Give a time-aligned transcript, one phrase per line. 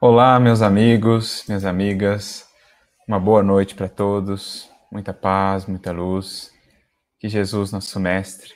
[0.00, 2.48] Olá, meus amigos, minhas amigas.
[3.08, 4.70] Uma boa noite para todos.
[4.92, 6.52] Muita paz, muita luz.
[7.18, 8.54] Que Jesus, nosso Mestre,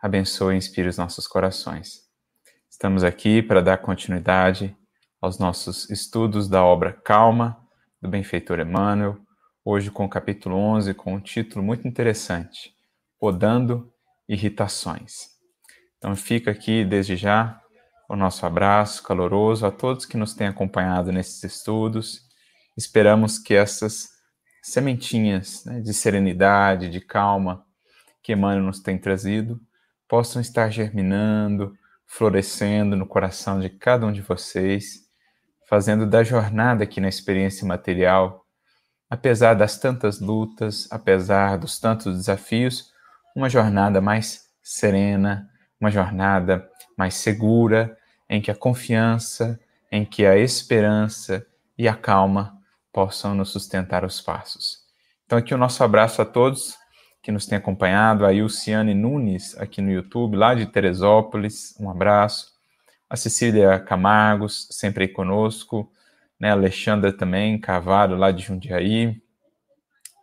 [0.00, 2.02] abençoe e inspire os nossos corações.
[2.70, 4.76] Estamos aqui para dar continuidade
[5.20, 7.60] aos nossos estudos da obra Calma,
[8.00, 9.18] do benfeitor Emmanuel,
[9.64, 12.72] hoje com o capítulo 11, com um título muito interessante:
[13.18, 13.92] Podando
[14.28, 15.30] Irritações.
[15.98, 17.60] Então fica aqui desde já
[18.08, 22.22] o nosso abraço caloroso a todos que nos têm acompanhado nesses estudos.
[22.76, 24.10] Esperamos que essas
[24.62, 27.64] sementinhas né, de serenidade, de calma
[28.22, 29.60] que Emmanuel nos tem trazido
[30.08, 35.00] possam estar germinando, florescendo no coração de cada um de vocês,
[35.68, 38.44] fazendo da jornada aqui na experiência material,
[39.10, 42.92] apesar das tantas lutas, apesar dos tantos desafios,
[43.34, 45.48] uma jornada mais serena,
[45.80, 47.96] uma jornada mais segura,
[48.28, 52.56] em que a confiança, em que a esperança e a calma
[52.92, 54.84] possam nos sustentar os passos.
[55.26, 56.76] Então, aqui o nosso abraço a todos
[57.26, 62.54] que nos têm acompanhado, a Ilciane Nunes, aqui no YouTube, lá de Teresópolis, um abraço.
[63.10, 65.90] A Cecília Camargos, sempre aí conosco.
[66.38, 66.52] Né?
[66.52, 69.20] Alexandra também, Carvalho, lá de Jundiaí.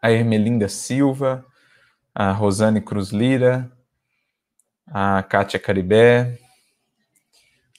[0.02, 1.46] A Ermelinda Silva,
[2.16, 3.70] a Rosane Cruz Lira,
[4.88, 6.40] a Kátia Caribé,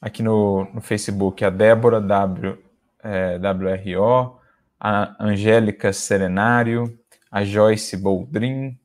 [0.05, 2.59] aqui no, no Facebook, a Débora w,
[3.03, 4.39] é, WRO,
[4.79, 6.99] a Angélica Serenário,
[7.31, 8.79] a Joyce Boldrin,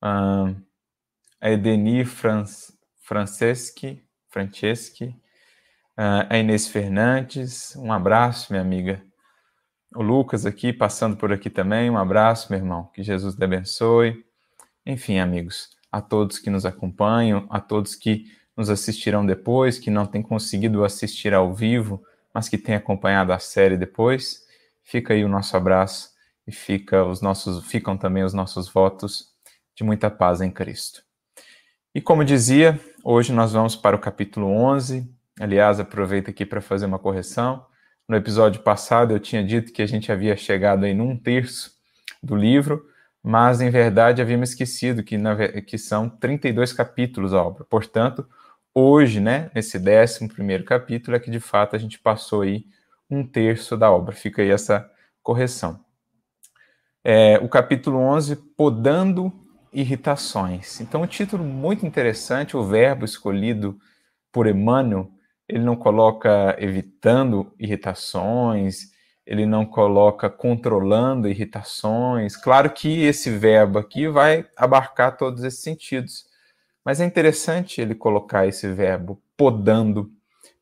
[0.00, 0.54] a
[1.42, 5.12] Edeni Franceschi, Franceschi,
[5.96, 9.02] a Inês Fernandes, um abraço, minha amiga.
[9.92, 12.90] O Lucas aqui, passando por aqui também, um abraço, meu irmão.
[12.94, 14.24] Que Jesus te abençoe.
[14.86, 18.26] Enfim, amigos, a todos que nos acompanham, a todos que
[18.56, 23.38] nos assistirão depois, que não têm conseguido assistir ao vivo, mas que têm acompanhado a
[23.38, 24.44] série depois.
[24.82, 26.10] Fica aí o nosso abraço
[26.46, 29.32] e fica os nossos, ficam também os nossos votos
[29.74, 31.02] de muita paz em Cristo.
[31.94, 35.08] E como dizia, hoje nós vamos para o capítulo 11.
[35.40, 37.64] Aliás, aproveito aqui para fazer uma correção.
[38.08, 41.72] No episódio passado eu tinha dito que a gente havia chegado aí num terço
[42.22, 42.84] do livro,
[43.22, 45.16] mas em verdade havíamos esquecido que,
[45.62, 47.64] que são 32 capítulos a obra.
[47.64, 48.28] Portanto,
[48.74, 52.66] hoje, né, nesse 11 capítulo, é que de fato a gente passou aí
[53.08, 54.14] um terço da obra.
[54.14, 54.90] Fica aí essa
[55.22, 55.84] correção.
[57.02, 59.32] É, o capítulo 11, Podando
[59.72, 60.80] Irritações.
[60.80, 63.78] Então, um título muito interessante, o verbo escolhido
[64.30, 65.10] por Emmanuel,
[65.48, 68.92] ele não coloca evitando irritações,
[69.26, 72.36] ele não coloca controlando irritações.
[72.36, 76.24] Claro que esse verbo aqui vai abarcar todos esses sentidos.
[76.84, 80.12] Mas é interessante ele colocar esse verbo podando,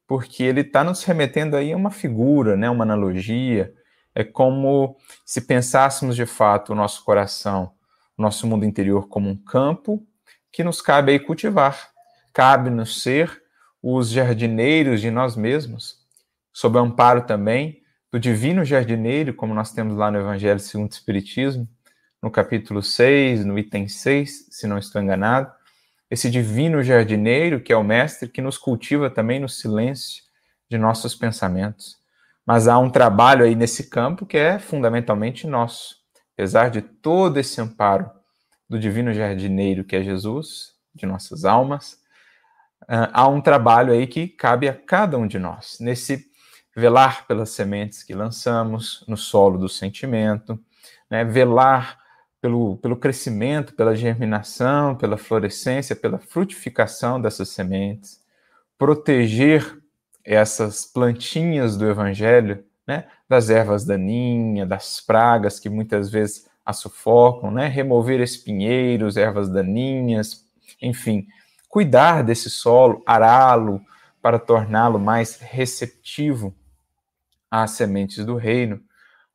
[0.07, 3.73] porque ele está nos remetendo aí a uma figura, né, uma analogia.
[4.15, 7.73] É como se pensássemos de fato o nosso coração,
[8.17, 10.07] o nosso mundo interior como um campo
[10.53, 11.91] que nos cabe aí cultivar.
[12.33, 13.43] Cabe-nos ser
[13.83, 15.97] os jardineiros de nós mesmos,
[16.53, 20.95] sob o amparo também do divino jardineiro, como nós temos lá no Evangelho segundo o
[20.95, 21.67] Espiritismo,
[22.23, 25.51] no capítulo 6, no item 6, se não estou enganado,
[26.13, 30.23] esse divino jardineiro que é o mestre que nos cultiva também no silêncio
[30.69, 31.97] de nossos pensamentos.
[32.45, 35.97] Mas há um trabalho aí nesse campo que é fundamentalmente nosso.
[36.35, 38.11] Apesar de todo esse amparo
[38.69, 41.97] do divino jardineiro que é Jesus, de nossas almas,
[42.87, 46.27] ah, há um trabalho aí que cabe a cada um de nós, nesse
[46.77, 50.61] velar pelas sementes que lançamos no solo do sentimento,
[51.11, 51.25] né?
[51.25, 52.02] velar
[52.43, 58.21] pelo, pelo crescimento, pela germinação, pela florescência, pela frutificação dessas sementes,
[58.77, 59.79] proteger
[60.25, 63.07] essas plantinhas do Evangelho né?
[63.29, 67.69] das ervas daninhas, das pragas que muitas vezes a sufocam, né?
[67.69, 70.45] remover espinheiros, ervas daninhas,
[70.81, 71.29] enfim,
[71.69, 73.81] cuidar desse solo, ará-lo
[74.21, 76.53] para torná-lo mais receptivo
[77.49, 78.81] às sementes do reino,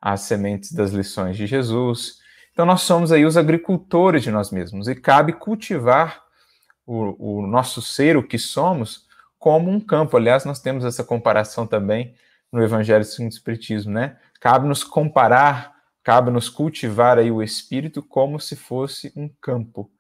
[0.02, 2.27] às sementes das lições de Jesus.
[2.57, 6.24] Então, nós somos aí os agricultores de nós mesmos e cabe cultivar
[6.88, 9.06] o, o nosso ser, o que somos,
[9.38, 10.18] como um campo.
[10.18, 12.15] Aliás, nós temos essa comparação também
[12.51, 14.18] no Evangelho segundo o Espiritismo, né?
[14.42, 15.71] Cabe nos comparar,
[16.04, 19.92] cabe nos cultivar aí o espírito como se fosse um campo.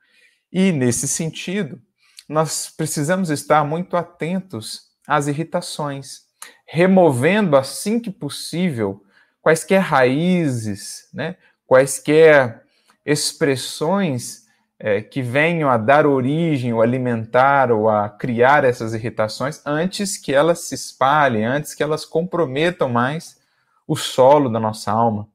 [0.51, 1.79] E nesse sentido,
[2.27, 6.21] nós precisamos estar muito atentos às irritações,
[6.65, 9.03] removendo assim que possível
[9.43, 11.37] quaisquer raízes, né,
[11.67, 12.63] quaisquer
[13.05, 14.47] expressões
[14.79, 20.33] é, que venham a dar origem, ou alimentar, ou a criar essas irritações antes que
[20.33, 23.39] elas se espalhem, antes que elas comprometam mais
[23.87, 25.27] o solo da nossa alma.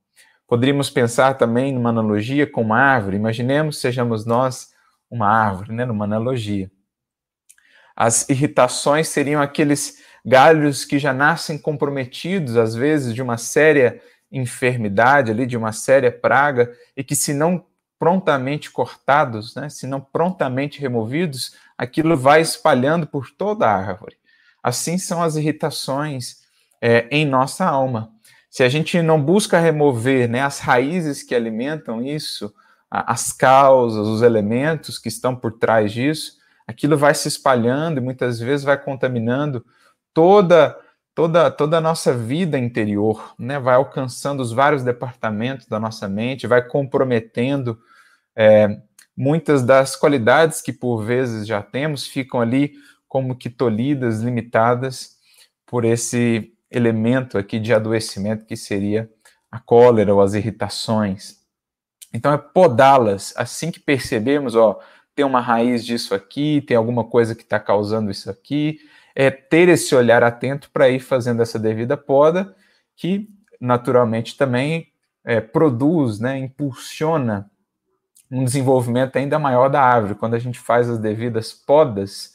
[0.47, 3.17] Poderíamos pensar também numa analogia com uma árvore.
[3.17, 4.73] Imaginemos sejamos nós
[5.11, 6.71] uma árvore, né, numa analogia.
[7.97, 14.01] As irritações seriam aqueles galhos que já nascem comprometidos, às vezes, de uma séria
[14.33, 17.65] enfermidade ali, de uma séria praga, e que se não
[17.99, 24.17] prontamente cortados, né, se não prontamente removidos, aquilo vai espalhando por toda a árvore.
[24.63, 26.39] Assim são as irritações
[26.81, 28.11] é, em nossa alma.
[28.51, 32.53] Se a gente não busca remover né, as raízes que alimentam isso,
[32.91, 38.39] as causas, os elementos que estão por trás disso, aquilo vai se espalhando e muitas
[38.39, 39.65] vezes vai contaminando
[40.13, 40.77] toda
[41.15, 43.59] toda toda a nossa vida interior, né?
[43.59, 47.79] Vai alcançando os vários departamentos da nossa mente, vai comprometendo
[48.37, 48.81] é,
[49.17, 52.73] muitas das qualidades que por vezes já temos ficam ali
[53.07, 55.17] como que tolhidas, limitadas
[55.67, 59.11] por esse elemento aqui de adoecimento que seria
[59.51, 61.37] a cólera ou as irritações.
[62.13, 64.81] Então é podá-las assim que percebemos, ó,
[65.15, 68.79] tem uma raiz disso aqui, tem alguma coisa que está causando isso aqui,
[69.15, 72.55] é ter esse olhar atento para ir fazendo essa devida poda,
[72.97, 73.29] que
[73.61, 74.89] naturalmente também
[75.25, 77.51] é, produz, né, impulsiona
[78.31, 80.15] um desenvolvimento ainda maior da árvore.
[80.15, 82.33] Quando a gente faz as devidas podas,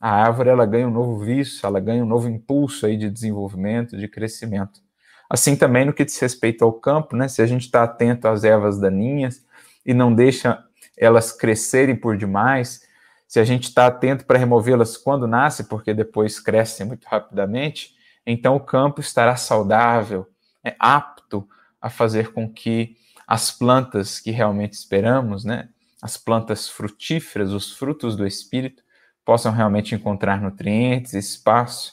[0.00, 3.96] a árvore ela ganha um novo vício, ela ganha um novo impulso aí de desenvolvimento,
[3.96, 4.80] de crescimento.
[5.28, 7.28] Assim também no que diz respeito ao campo, né?
[7.28, 9.44] Se a gente está atento às ervas daninhas
[9.84, 10.64] e não deixa
[10.96, 12.82] elas crescerem por demais,
[13.30, 17.94] se a gente está atento para removê-las quando nasce, porque depois crescem muito rapidamente,
[18.26, 20.26] então o campo estará saudável,
[20.64, 21.48] é apto
[21.80, 22.96] a fazer com que
[23.28, 25.68] as plantas que realmente esperamos, né,
[26.02, 28.82] as plantas frutíferas, os frutos do espírito,
[29.24, 31.92] possam realmente encontrar nutrientes, espaço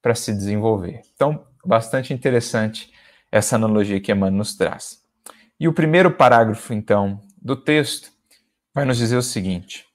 [0.00, 1.02] para se desenvolver.
[1.16, 2.92] Então, bastante interessante
[3.32, 5.02] essa analogia que Emmanuel nos traz.
[5.58, 8.08] E o primeiro parágrafo, então, do texto
[8.72, 9.85] vai nos dizer o seguinte: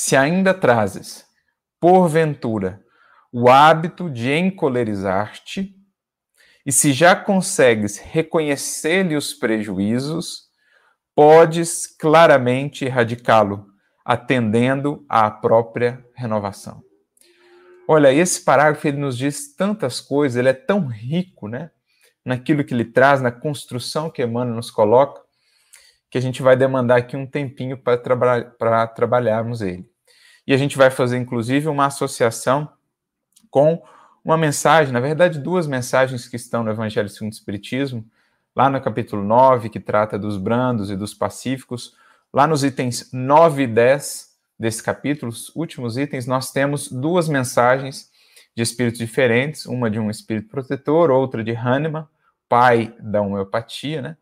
[0.00, 1.26] Se ainda trazes,
[1.80, 2.80] porventura,
[3.32, 5.74] o hábito de encolerizar-te,
[6.64, 10.44] e se já consegues reconhecer-lhe os prejuízos,
[11.16, 13.66] podes claramente erradicá-lo,
[14.04, 16.80] atendendo à própria renovação.
[17.88, 21.72] Olha, esse parágrafo ele nos diz tantas coisas, ele é tão rico, né?
[22.24, 25.20] Naquilo que ele traz, na construção que Emmanuel nos coloca,
[26.10, 29.88] que a gente vai demandar aqui um tempinho para traba trabalharmos ele.
[30.46, 32.70] E a gente vai fazer, inclusive, uma associação
[33.50, 33.82] com
[34.24, 38.04] uma mensagem, na verdade, duas mensagens que estão no Evangelho segundo o Espiritismo,
[38.54, 41.94] lá no capítulo 9, que trata dos brandos e dos pacíficos,
[42.32, 44.28] lá nos itens 9 e 10
[44.58, 48.10] desse capítulo, os últimos itens, nós temos duas mensagens
[48.56, 52.06] de espíritos diferentes, uma de um espírito protetor, outra de Hahnemann,
[52.48, 54.16] pai da homeopatia, né?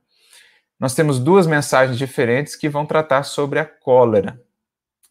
[0.79, 4.41] Nós temos duas mensagens diferentes que vão tratar sobre a cólera.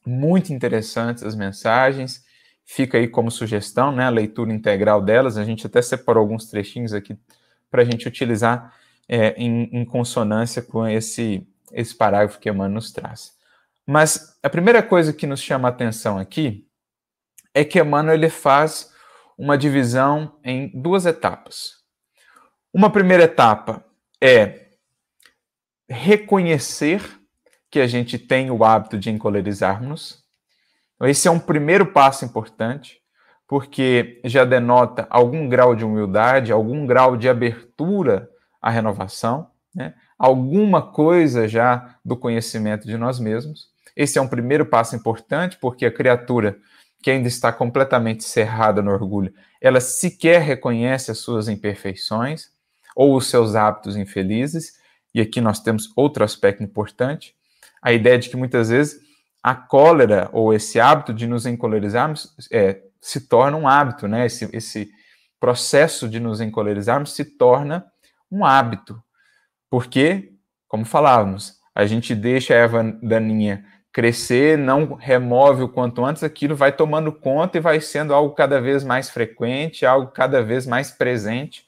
[0.05, 2.23] Muito interessantes as mensagens.
[2.63, 5.37] Fica aí como sugestão, né, a leitura integral delas.
[5.37, 7.17] A gente até separou alguns trechinhos aqui
[7.69, 8.73] para a gente utilizar
[9.07, 13.33] é, em, em, consonância com esse, esse parágrafo que Emmanuel nos traz.
[13.85, 16.67] Mas a primeira coisa que nos chama a atenção aqui
[17.53, 18.91] é que Emmanuel ele faz
[19.37, 21.75] uma divisão em duas etapas.
[22.73, 23.85] Uma primeira etapa
[24.21, 24.64] é
[25.89, 27.01] reconhecer
[27.69, 30.23] que a gente tem o hábito de encolerizarmos.
[30.95, 33.01] Então, esse é um primeiro passo importante,
[33.47, 38.29] porque já denota algum grau de humildade, algum grau de abertura
[38.61, 39.93] à renovação, né?
[40.17, 43.69] alguma coisa já do conhecimento de nós mesmos.
[43.95, 46.57] Esse é um primeiro passo importante, porque a criatura
[47.03, 52.47] que ainda está completamente cerrada no orgulho, ela sequer reconhece as suas imperfeições
[52.95, 54.73] ou os seus hábitos infelizes,
[55.15, 57.33] e aqui nós temos outro aspecto importante,
[57.81, 58.99] a ideia de que muitas vezes
[59.41, 64.25] a cólera ou esse hábito de nos encolerizarmos é, se torna um hábito, né?
[64.25, 64.91] Esse, esse
[65.39, 67.85] processo de nos encolerizarmos se torna
[68.29, 69.01] um hábito.
[69.69, 70.33] Porque,
[70.67, 76.57] como falávamos, a gente deixa a erva daninha crescer, não remove o quanto antes, aquilo
[76.57, 80.91] vai tomando conta e vai sendo algo cada vez mais frequente, algo cada vez mais
[80.91, 81.64] presente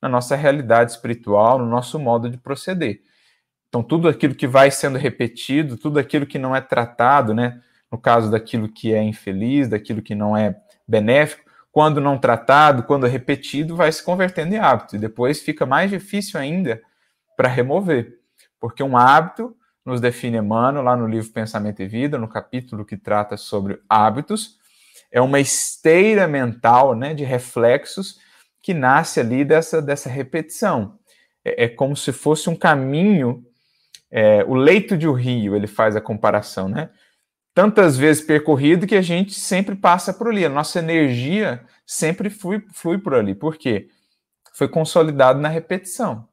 [0.00, 3.00] na nossa realidade espiritual, no nosso modo de proceder.
[3.68, 7.60] Então, tudo aquilo que vai sendo repetido, tudo aquilo que não é tratado, né?
[7.90, 13.06] No caso daquilo que é infeliz, daquilo que não é benéfico, quando não tratado, quando
[13.06, 14.96] é repetido, vai se convertendo em hábito.
[14.96, 16.82] E depois fica mais difícil ainda
[17.36, 18.18] para remover.
[18.58, 22.96] Porque um hábito, nos define Emmanuel, lá no livro Pensamento e Vida, no capítulo que
[22.96, 24.58] trata sobre hábitos.
[25.10, 28.18] É uma esteira mental né, de reflexos
[28.62, 30.98] que nasce ali dessa, dessa repetição.
[31.44, 33.44] É, é como se fosse um caminho,
[34.10, 36.90] é, o leito de um rio, ele faz a comparação, né?
[37.54, 40.44] Tantas vezes percorrido que a gente sempre passa por ali.
[40.44, 43.34] A nossa energia sempre flui, flui por ali.
[43.34, 43.88] Por quê?
[44.54, 46.28] Foi consolidado na repetição.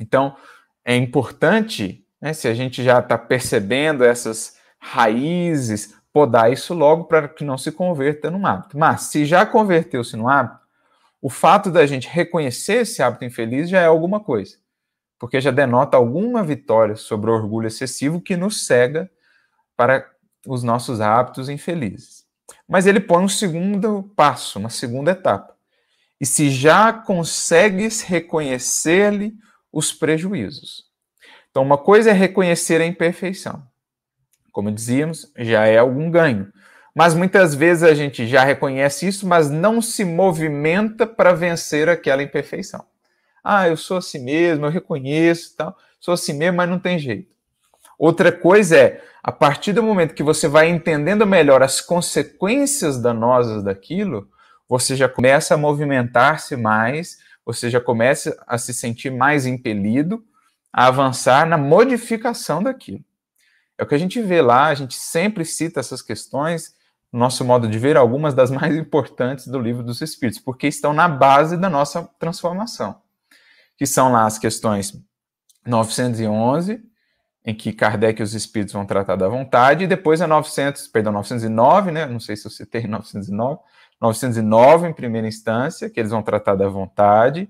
[0.00, 0.34] Então,
[0.84, 7.28] é importante, né, se a gente já está percebendo essas raízes, podar isso logo para
[7.28, 8.78] que não se converta num hábito.
[8.78, 10.65] Mas, se já converteu-se num hábito,
[11.20, 14.56] o fato da gente reconhecer esse hábito infeliz já é alguma coisa,
[15.18, 19.10] porque já denota alguma vitória sobre o orgulho excessivo que nos cega
[19.76, 20.08] para
[20.46, 22.24] os nossos hábitos infelizes.
[22.68, 25.56] Mas ele põe um segundo passo, uma segunda etapa.
[26.20, 29.34] E se já consegues reconhecer-lhe
[29.72, 30.84] os prejuízos.
[31.50, 33.66] Então, uma coisa é reconhecer a imperfeição.
[34.52, 36.50] Como dizíamos, já é algum ganho.
[36.96, 42.22] Mas muitas vezes a gente já reconhece isso, mas não se movimenta para vencer aquela
[42.22, 42.86] imperfeição.
[43.44, 47.28] Ah, eu sou assim mesmo, eu reconheço, tal, sou assim mesmo, mas não tem jeito.
[47.98, 53.62] Outra coisa é, a partir do momento que você vai entendendo melhor as consequências danosas
[53.62, 54.30] daquilo,
[54.66, 60.24] você já começa a movimentar-se mais, você já começa a se sentir mais impelido
[60.72, 63.04] a avançar na modificação daquilo.
[63.76, 66.74] É o que a gente vê lá, a gente sempre cita essas questões
[67.12, 71.08] nosso modo de ver, algumas das mais importantes do livro dos Espíritos, porque estão na
[71.08, 73.00] base da nossa transformação,
[73.76, 74.92] que são lá as questões
[75.66, 76.82] 911,
[77.44, 81.12] em que Kardec e os Espíritos vão tratar da vontade, e depois a 900, perdão,
[81.12, 83.60] 909, né, não sei se eu citei 909,
[84.00, 87.48] 909 em primeira instância, que eles vão tratar da vontade,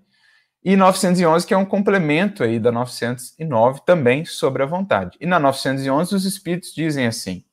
[0.63, 5.17] e 911, que é um complemento aí da 909 também sobre a vontade.
[5.21, 7.46] E na 911 os Espíritos dizem assim,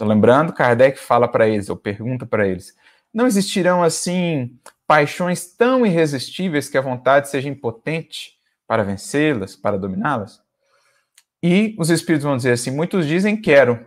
[0.00, 2.74] Estou lembrando, Kardec fala para eles, ou pergunta para eles:
[3.12, 8.32] não existirão assim paixões tão irresistíveis que a vontade seja impotente
[8.66, 10.40] para vencê-las, para dominá-las?
[11.42, 13.86] E os espíritos vão dizer assim: muitos dizem quero,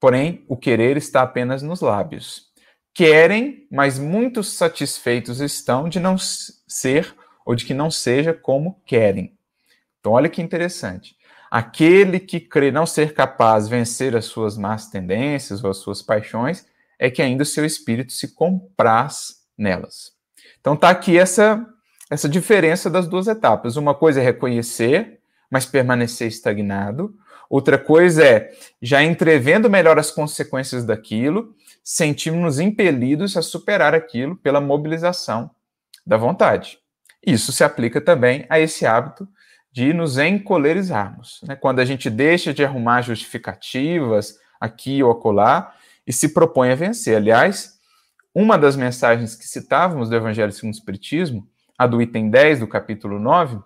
[0.00, 2.46] porém o querer está apenas nos lábios.
[2.92, 9.38] Querem, mas muitos satisfeitos estão de não ser ou de que não seja como querem.
[10.00, 11.15] Então, olha que interessante.
[11.50, 16.02] Aquele que crê não ser capaz de vencer as suas más tendências ou as suas
[16.02, 16.66] paixões,
[16.98, 20.12] é que ainda o seu espírito se compraz nelas.
[20.60, 21.64] Então está aqui essa,
[22.10, 23.76] essa diferença das duas etapas.
[23.76, 27.14] Uma coisa é reconhecer, mas permanecer estagnado.
[27.48, 34.60] Outra coisa é, já entrevendo melhor as consequências daquilo, sentimos-nos impelidos a superar aquilo pela
[34.60, 35.50] mobilização
[36.04, 36.78] da vontade.
[37.24, 39.28] Isso se aplica também a esse hábito
[39.76, 41.40] de nos encolerizarmos.
[41.46, 41.54] Né?
[41.54, 45.74] Quando a gente deixa de arrumar justificativas aqui ou acolá
[46.06, 47.14] e se propõe a vencer.
[47.14, 47.78] Aliás,
[48.34, 52.66] uma das mensagens que citávamos do Evangelho segundo o Espiritismo, a do item 10 do
[52.66, 53.58] capítulo 9,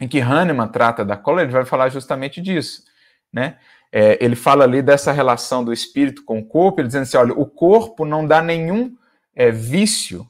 [0.00, 2.82] em que Hahnemann trata da cólera, ele vai falar justamente disso.
[3.30, 3.58] Né?
[3.92, 7.34] É, ele fala ali dessa relação do espírito com o corpo, ele dizendo assim: olha,
[7.34, 8.96] o corpo não dá nenhum
[9.36, 10.26] é, vício,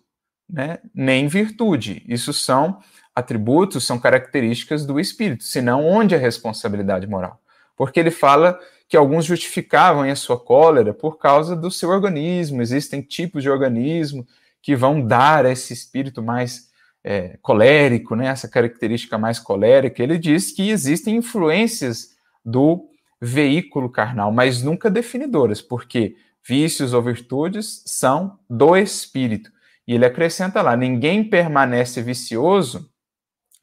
[0.51, 2.05] né, nem virtude.
[2.09, 2.81] Isso são
[3.15, 7.41] atributos são características do espírito, senão onde a responsabilidade moral?
[7.77, 13.01] Porque ele fala que alguns justificavam a sua cólera por causa do seu organismo, existem
[13.01, 14.27] tipos de organismo
[14.61, 16.71] que vão dar esse espírito mais
[17.03, 20.03] é, colérico, né, essa característica mais colérica.
[20.03, 22.89] Ele diz que existem influências do
[23.21, 26.17] veículo carnal, mas nunca definidoras, porque
[26.47, 29.51] vícios ou virtudes são do espírito.
[29.87, 32.91] E ele acrescenta lá: ninguém permanece vicioso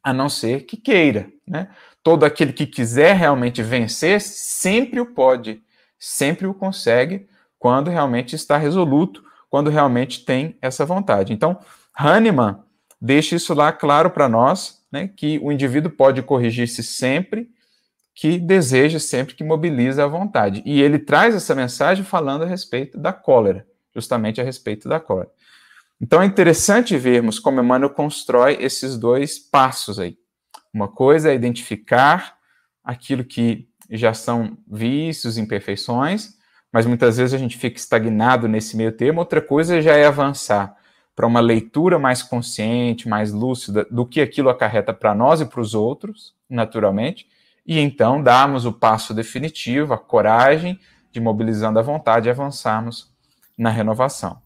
[0.02, 1.28] a não ser que queira.
[1.46, 1.68] Né?
[2.02, 5.62] Todo aquele que quiser realmente vencer, sempre o pode,
[5.98, 7.28] sempre o consegue,
[7.58, 11.32] quando realmente está resoluto, quando realmente tem essa vontade.
[11.32, 11.58] Então,
[11.94, 12.58] Hahnemann
[13.00, 17.48] deixa isso lá claro para nós, né, que o indivíduo pode corrigir-se sempre
[18.14, 20.62] que deseja, sempre que mobiliza a vontade.
[20.66, 25.30] E ele traz essa mensagem falando a respeito da cólera, justamente a respeito da cólera.
[26.02, 30.18] Então é interessante vermos como Emmanuel constrói esses dois passos aí.
[30.74, 32.36] Uma coisa é identificar
[32.82, 36.30] aquilo que já são vícios, imperfeições,
[36.72, 39.20] mas muitas vezes a gente fica estagnado nesse meio termo.
[39.20, 40.74] Outra coisa já é avançar
[41.14, 45.60] para uma leitura mais consciente, mais lúcida do que aquilo acarreta para nós e para
[45.60, 47.28] os outros, naturalmente,
[47.64, 50.80] e então darmos o passo definitivo, a coragem
[51.12, 53.14] de mobilizando a vontade e avançarmos
[53.56, 54.42] na renovação.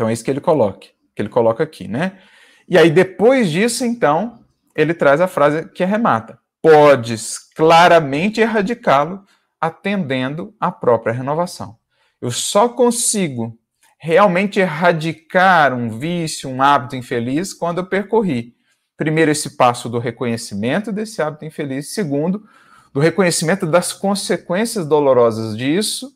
[0.00, 2.18] Então é isso que ele coloca, que ele coloca aqui, né?
[2.66, 4.42] E aí depois disso, então,
[4.74, 6.38] ele traz a frase que arremata.
[6.62, 9.22] podes claramente erradicá-lo
[9.60, 11.76] atendendo à própria renovação.
[12.18, 13.58] Eu só consigo
[13.98, 18.54] realmente erradicar um vício, um hábito infeliz quando eu percorri
[18.96, 22.48] primeiro esse passo do reconhecimento desse hábito infeliz, segundo,
[22.90, 26.10] do reconhecimento das consequências dolorosas disso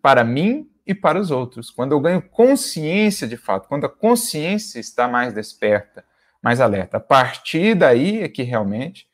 [0.00, 1.70] para mim e para os outros.
[1.70, 6.04] Quando eu ganho consciência de fato, quando a consciência está mais desperta,
[6.40, 9.06] mais alerta, a partir daí é que realmente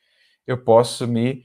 [0.45, 1.43] eu posso me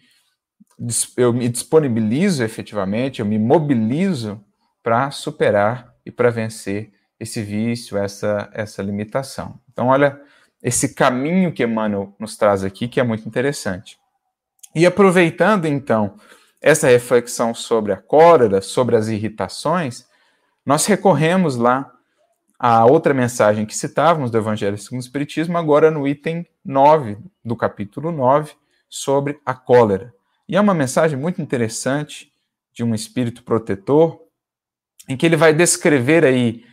[1.17, 4.41] eu me disponibilizo efetivamente, eu me mobilizo
[4.81, 9.59] para superar e para vencer esse vício, essa essa limitação.
[9.73, 10.21] Então, olha
[10.63, 13.99] esse caminho que Emmanuel nos traz aqui, que é muito interessante.
[14.75, 16.17] E aproveitando então
[16.61, 20.08] essa reflexão sobre a cólera, sobre as irritações,
[20.69, 21.91] nós recorremos lá
[22.59, 27.57] a outra mensagem que citávamos do Evangelho segundo o Espiritismo, agora no item 9 do
[27.57, 28.53] capítulo 9,
[28.87, 30.13] sobre a cólera.
[30.47, 32.31] E é uma mensagem muito interessante
[32.71, 34.21] de um espírito protetor,
[35.09, 36.67] em que ele vai descrever aí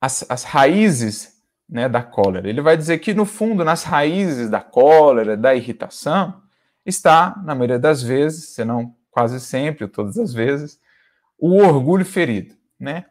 [0.00, 2.48] as, as raízes né, da cólera.
[2.48, 6.42] Ele vai dizer que, no fundo, nas raízes da cólera, da irritação,
[6.84, 10.80] está, na maioria das vezes, se não quase sempre, ou todas as vezes,
[11.38, 13.04] o orgulho ferido, né?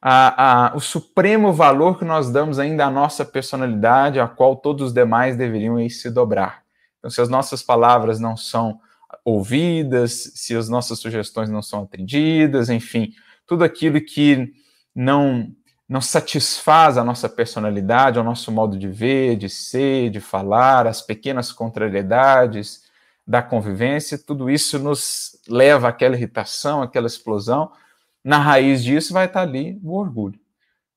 [0.00, 4.88] A, a, o supremo valor que nós damos ainda à nossa personalidade, a qual todos
[4.88, 6.62] os demais deveriam se dobrar.
[6.98, 8.80] Então, se as nossas palavras não são
[9.24, 13.12] ouvidas, se as nossas sugestões não são atendidas, enfim,
[13.46, 14.52] tudo aquilo que
[14.94, 15.50] não
[15.88, 21.00] não satisfaz a nossa personalidade, o nosso modo de ver, de ser, de falar, as
[21.00, 22.86] pequenas contrariedades,
[23.26, 27.72] da convivência, tudo isso nos leva àquela irritação, àquela explosão.
[28.26, 30.36] Na raiz disso vai estar ali o orgulho.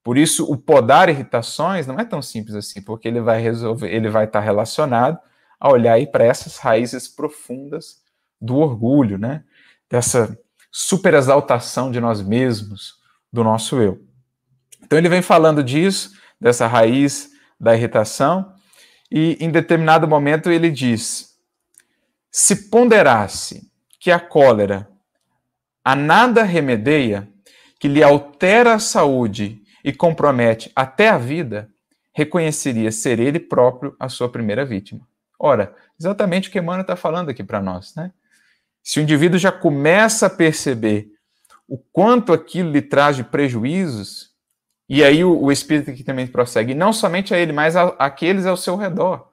[0.03, 4.09] Por isso, o podar irritações não é tão simples assim, porque ele vai resolver, ele
[4.09, 5.19] vai estar relacionado
[5.59, 8.01] a olhar para essas raízes profundas
[8.41, 9.43] do orgulho, né?
[9.87, 10.35] Dessa
[10.71, 12.95] superexaltação de nós mesmos,
[13.31, 14.03] do nosso eu.
[14.81, 18.55] Então ele vem falando disso, dessa raiz da irritação,
[19.11, 21.35] e em determinado momento ele diz:
[22.31, 24.89] se ponderasse que a cólera
[25.83, 27.27] a nada remedeia,
[27.79, 31.69] que lhe altera a saúde e compromete até a vida,
[32.13, 35.07] reconheceria ser ele próprio a sua primeira vítima.
[35.39, 38.11] Ora, exatamente o que Emmanuel está falando aqui para nós, né?
[38.83, 41.07] Se o indivíduo já começa a perceber
[41.67, 44.31] o quanto aquilo lhe traz de prejuízos,
[44.89, 48.45] e aí o, o espírito aqui também prossegue, não somente a ele, mas a, aqueles
[48.45, 49.29] ao seu redor.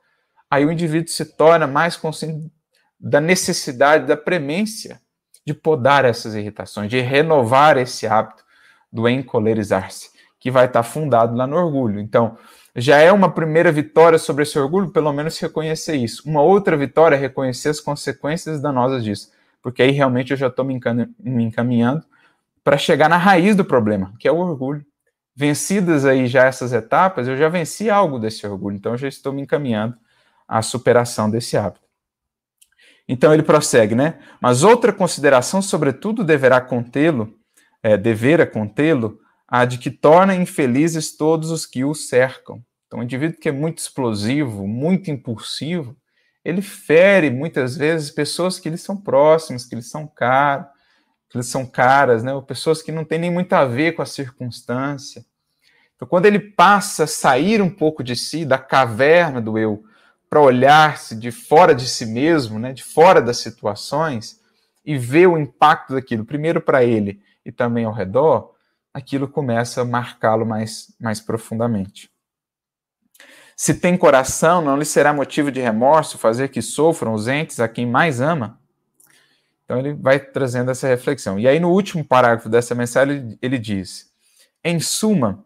[0.51, 2.53] Aí o indivíduo se torna mais consciente
[3.01, 5.01] da necessidade, da premência
[5.47, 8.45] de podar essas irritações, de renovar esse hábito
[8.93, 12.01] do encolerizar-se, que vai estar fundado lá no orgulho.
[12.01, 12.37] Então,
[12.75, 16.29] já é uma primeira vitória sobre esse orgulho, pelo menos reconhecer isso.
[16.29, 19.31] Uma outra vitória é reconhecer as consequências danosas disso,
[19.63, 22.05] porque aí realmente eu já estou me encaminhando
[22.63, 24.85] para chegar na raiz do problema, que é o orgulho.
[25.35, 29.33] Vencidas aí já essas etapas, eu já venci algo desse orgulho, então eu já estou
[29.33, 29.97] me encaminhando
[30.49, 31.86] à superação desse hábito.
[33.09, 34.19] Então ele prossegue, né?
[34.41, 37.35] Mas outra consideração, sobretudo, deverá contê-lo,
[37.83, 37.97] é,
[38.47, 42.61] contê-lo, a de que torna infelizes todos os que o cercam.
[42.87, 45.97] Então, um indivíduo que é muito explosivo, muito impulsivo,
[46.45, 50.67] ele fere muitas vezes pessoas que lhe são próximas, que lhe são caras,
[51.29, 52.33] que lhe são caras, né?
[52.33, 55.25] Ou pessoas que não têm nem muito a ver com a circunstância.
[55.95, 59.83] Então, quando ele passa a sair um pouco de si, da caverna do eu,
[60.37, 64.39] para olhar-se de fora de si mesmo, né, de fora das situações,
[64.85, 68.55] e ver o impacto daquilo, primeiro para ele e também ao redor,
[68.93, 72.11] aquilo começa a marcá-lo mais, mais profundamente.
[73.57, 77.67] Se tem coração, não lhe será motivo de remorso fazer que sofram os entes a
[77.67, 78.61] quem mais ama?
[79.65, 81.39] Então ele vai trazendo essa reflexão.
[81.39, 84.13] E aí no último parágrafo dessa mensagem ele diz:
[84.63, 85.43] Em suma,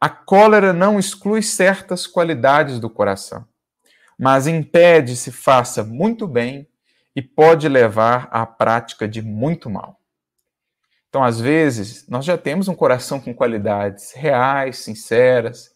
[0.00, 3.46] a cólera não exclui certas qualidades do coração
[4.18, 6.66] mas impede se faça muito bem
[7.14, 10.00] e pode levar à prática de muito mal.
[11.08, 15.70] Então, às vezes, nós já temos um coração com qualidades reais, sinceras,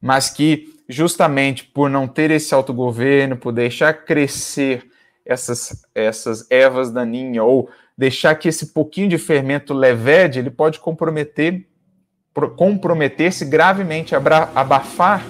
[0.00, 4.90] mas que, justamente por não ter esse autogoverno, por deixar crescer
[5.26, 11.68] essas, essas ervas daninhas, ou deixar que esse pouquinho de fermento levede, ele pode comprometer
[12.56, 15.22] comprometer-se gravemente, abafar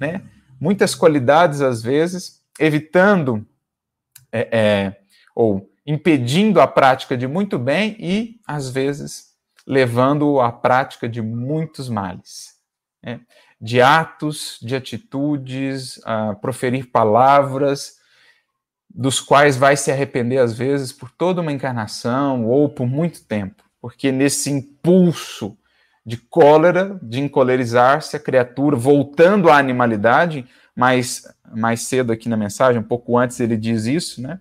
[0.00, 0.22] né,
[0.60, 3.46] muitas qualidades, às vezes, evitando
[4.30, 5.00] é, é,
[5.34, 9.30] ou impedindo a prática de muito bem e, às vezes,
[9.66, 12.54] levando à prática de muitos males.
[13.02, 13.20] Né?
[13.60, 17.98] De atos, de atitudes, a proferir palavras
[18.92, 23.62] dos quais vai se arrepender às vezes por toda uma encarnação ou por muito tempo,
[23.80, 25.56] porque nesse impulso
[26.04, 31.22] de cólera, de encolerizar-se, a criatura voltando à animalidade, mais,
[31.54, 34.40] mais cedo aqui na mensagem, um pouco antes ele diz isso, né?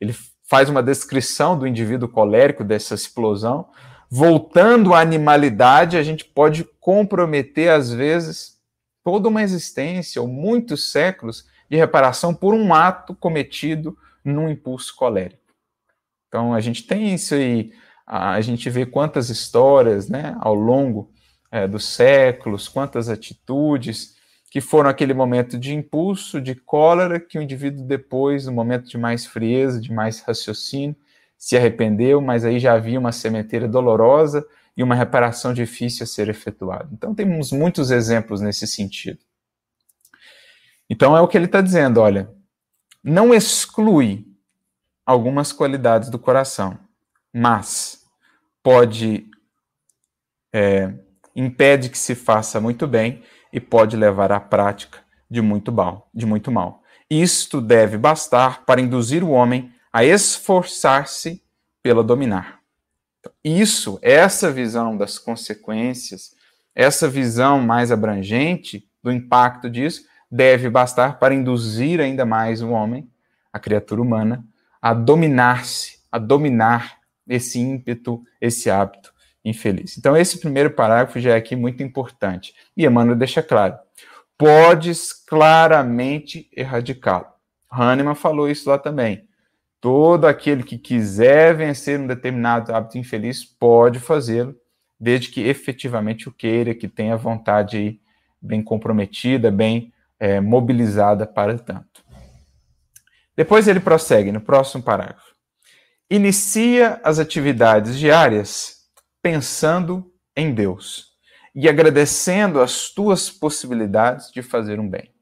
[0.00, 0.14] Ele
[0.48, 3.68] faz uma descrição do indivíduo colérico, dessa explosão.
[4.10, 8.58] Voltando à animalidade, a gente pode comprometer, às vezes,
[9.04, 15.54] toda uma existência ou muitos séculos de reparação por um ato cometido num impulso colérico.
[16.28, 17.72] Então, a gente tem isso aí,
[18.08, 21.12] a gente vê quantas histórias, né, ao longo
[21.52, 24.16] é, dos séculos, quantas atitudes
[24.50, 28.96] que foram aquele momento de impulso, de cólera, que o indivíduo depois, no momento de
[28.96, 30.96] mais frieza, de mais raciocínio,
[31.36, 34.44] se arrependeu, mas aí já havia uma sementeira dolorosa
[34.74, 36.88] e uma reparação difícil a ser efetuada.
[36.92, 39.18] Então temos muitos exemplos nesse sentido.
[40.88, 42.30] Então é o que ele está dizendo, olha,
[43.04, 44.26] não exclui
[45.04, 46.78] algumas qualidades do coração,
[47.32, 47.87] mas
[48.62, 49.26] pode
[50.52, 50.92] é,
[51.34, 54.98] impede que se faça muito bem e pode levar à prática
[55.30, 56.82] de muito mal, de muito mal.
[57.10, 61.42] Isto deve bastar para induzir o homem a esforçar-se
[61.82, 62.60] pela dominar.
[63.20, 66.34] Então, isso, essa visão das consequências,
[66.74, 73.10] essa visão mais abrangente do impacto disso, deve bastar para induzir ainda mais o homem,
[73.52, 74.44] a criatura humana,
[74.80, 76.97] a dominar-se, a dominar
[77.28, 79.12] esse ímpeto, esse hábito
[79.44, 79.96] infeliz.
[79.96, 82.54] Então, esse primeiro parágrafo já é aqui muito importante.
[82.76, 83.76] E Emmanuel deixa claro:
[84.36, 87.26] podes claramente erradicá-lo.
[87.70, 89.26] Hahnemann falou isso lá também.
[89.80, 94.56] Todo aquele que quiser vencer um determinado hábito infeliz pode fazê-lo,
[94.98, 98.00] desde que efetivamente o queira, que tenha vontade
[98.40, 102.04] bem comprometida, bem é, mobilizada para tanto.
[103.36, 105.27] Depois ele prossegue no próximo parágrafo.
[106.10, 108.78] Inicia as atividades diárias
[109.22, 111.08] pensando em Deus
[111.54, 115.12] e agradecendo as tuas possibilidades de fazer um bem.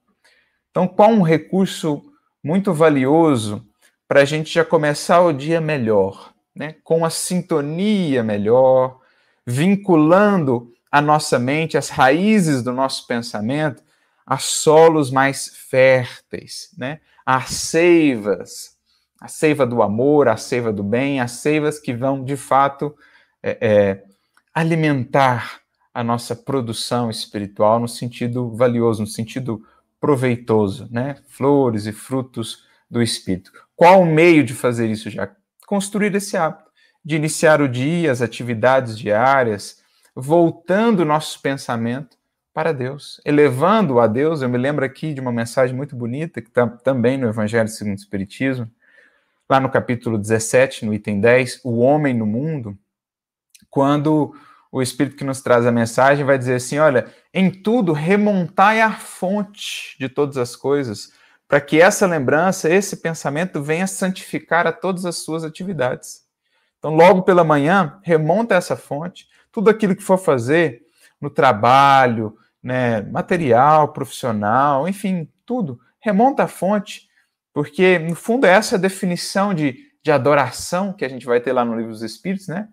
[0.70, 2.02] Então, qual um recurso
[2.44, 3.66] muito valioso
[4.06, 6.76] para a gente já começar o dia melhor, né?
[6.84, 9.00] com a sintonia melhor,
[9.44, 13.82] vinculando a nossa mente, as raízes do nosso pensamento,
[14.24, 17.00] a solos mais férteis, né?
[17.24, 18.75] a seivas,
[19.20, 22.94] a seiva do amor, a seiva do bem, as seivas que vão de fato
[23.42, 24.04] é, é,
[24.54, 25.60] alimentar
[25.92, 29.64] a nossa produção espiritual no sentido valioso, no sentido
[29.98, 31.16] proveitoso, né?
[31.28, 33.50] Flores e frutos do espírito.
[33.74, 35.30] Qual o meio de fazer isso já?
[35.66, 36.70] Construir esse hábito
[37.04, 39.82] de iniciar o dia, as atividades diárias,
[40.14, 42.16] voltando o nosso pensamento
[42.52, 44.42] para Deus, elevando a Deus.
[44.42, 47.94] Eu me lembro aqui de uma mensagem muito bonita que está também no Evangelho segundo
[47.94, 48.70] o Espiritismo,
[49.48, 52.76] lá no capítulo 17, no item 10, o homem no mundo
[53.70, 54.34] quando
[54.70, 58.92] o Espírito que nos traz a mensagem vai dizer assim: olha, em tudo remontai a
[58.92, 61.12] fonte de todas as coisas,
[61.48, 66.24] para que essa lembrança, esse pensamento venha santificar a todas as suas atividades.
[66.78, 70.82] Então, logo pela manhã, remonta essa fonte, tudo aquilo que for fazer
[71.20, 77.08] no trabalho, né, material, profissional, enfim, tudo, remonta a fonte,
[77.56, 81.64] porque no fundo é essa definição de, de adoração que a gente vai ter lá
[81.64, 82.68] no livro dos Espíritos, né?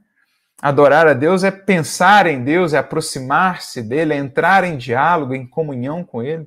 [0.62, 5.48] Adorar a Deus é pensar em Deus, é aproximar-se dele, é entrar em diálogo, em
[5.48, 6.46] comunhão com ele.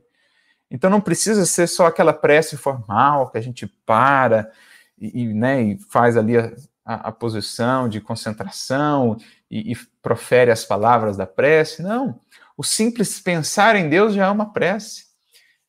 [0.70, 4.52] Então não precisa ser só aquela prece formal que a gente para
[5.00, 6.52] e, né, e faz ali a,
[6.84, 9.16] a, a, posição de concentração
[9.50, 11.82] e, e profere as palavras da prece.
[11.82, 12.20] Não.
[12.54, 15.06] O simples pensar em Deus já é uma prece.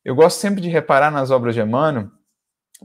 [0.04, 2.10] Eu gosto sempre de reparar nas obras de Emmanuel,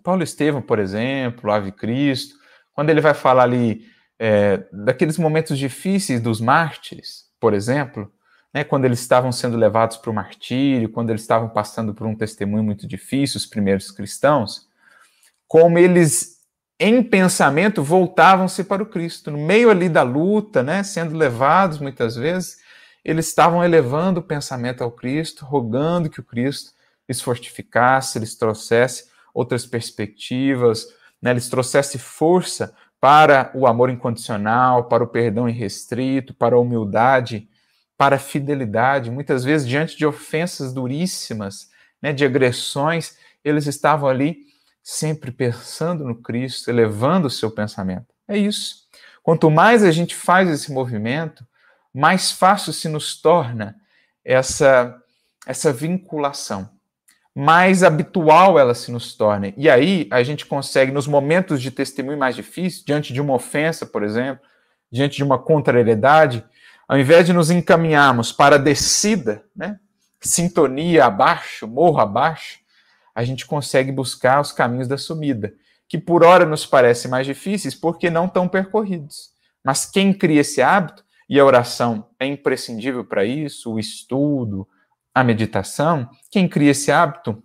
[0.02, 2.36] Paulo Estevam, por exemplo, Ave Cristo,
[2.74, 3.86] quando ele vai falar ali
[4.20, 8.12] é, daqueles momentos difíceis dos mártires, por exemplo,
[8.54, 12.16] né, quando eles estavam sendo levados para o martírio, quando eles estavam passando por um
[12.16, 14.68] testemunho muito difícil, os primeiros cristãos,
[15.48, 16.38] como eles,
[16.80, 19.32] em pensamento, voltavam-se para o Cristo.
[19.32, 22.58] No meio ali da luta, né, sendo levados muitas vezes,
[23.04, 26.72] eles estavam elevando o pensamento ao Cristo, rogando que o Cristo
[27.08, 30.88] lhes fortificasse, lhes trouxesse outras perspectivas,
[31.22, 37.50] né, lhes trouxesse força para o amor incondicional, para o perdão irrestrito, para a humildade,
[37.98, 39.12] para a fidelidade.
[39.12, 41.70] Muitas vezes, diante de ofensas duríssimas,
[42.02, 44.38] né, de agressões, eles estavam ali
[44.82, 48.14] sempre pensando no Cristo, elevando o seu pensamento.
[48.28, 48.84] É isso.
[49.22, 51.46] Quanto mais a gente faz esse movimento,
[51.94, 53.76] mais fácil se nos torna
[54.24, 55.02] essa,
[55.46, 56.70] essa vinculação.
[57.36, 59.54] Mais habitual ela se nos torne.
[59.58, 63.86] E aí a gente consegue, nos momentos de testemunho mais difíceis, diante de uma ofensa,
[63.86, 64.44] por exemplo,
[64.92, 66.44] diante de uma contrariedade,
[66.88, 69.80] ao invés de nos encaminharmos para a descida, né,
[70.22, 72.60] sintonia abaixo, morro abaixo,
[73.16, 75.54] a gente consegue buscar os caminhos da subida,
[75.88, 79.32] que por hora nos parecem mais difíceis porque não tão percorridos.
[79.64, 84.68] Mas quem cria esse hábito, e a oração é imprescindível para isso, o estudo,
[85.14, 87.42] a meditação, quem cria esse hábito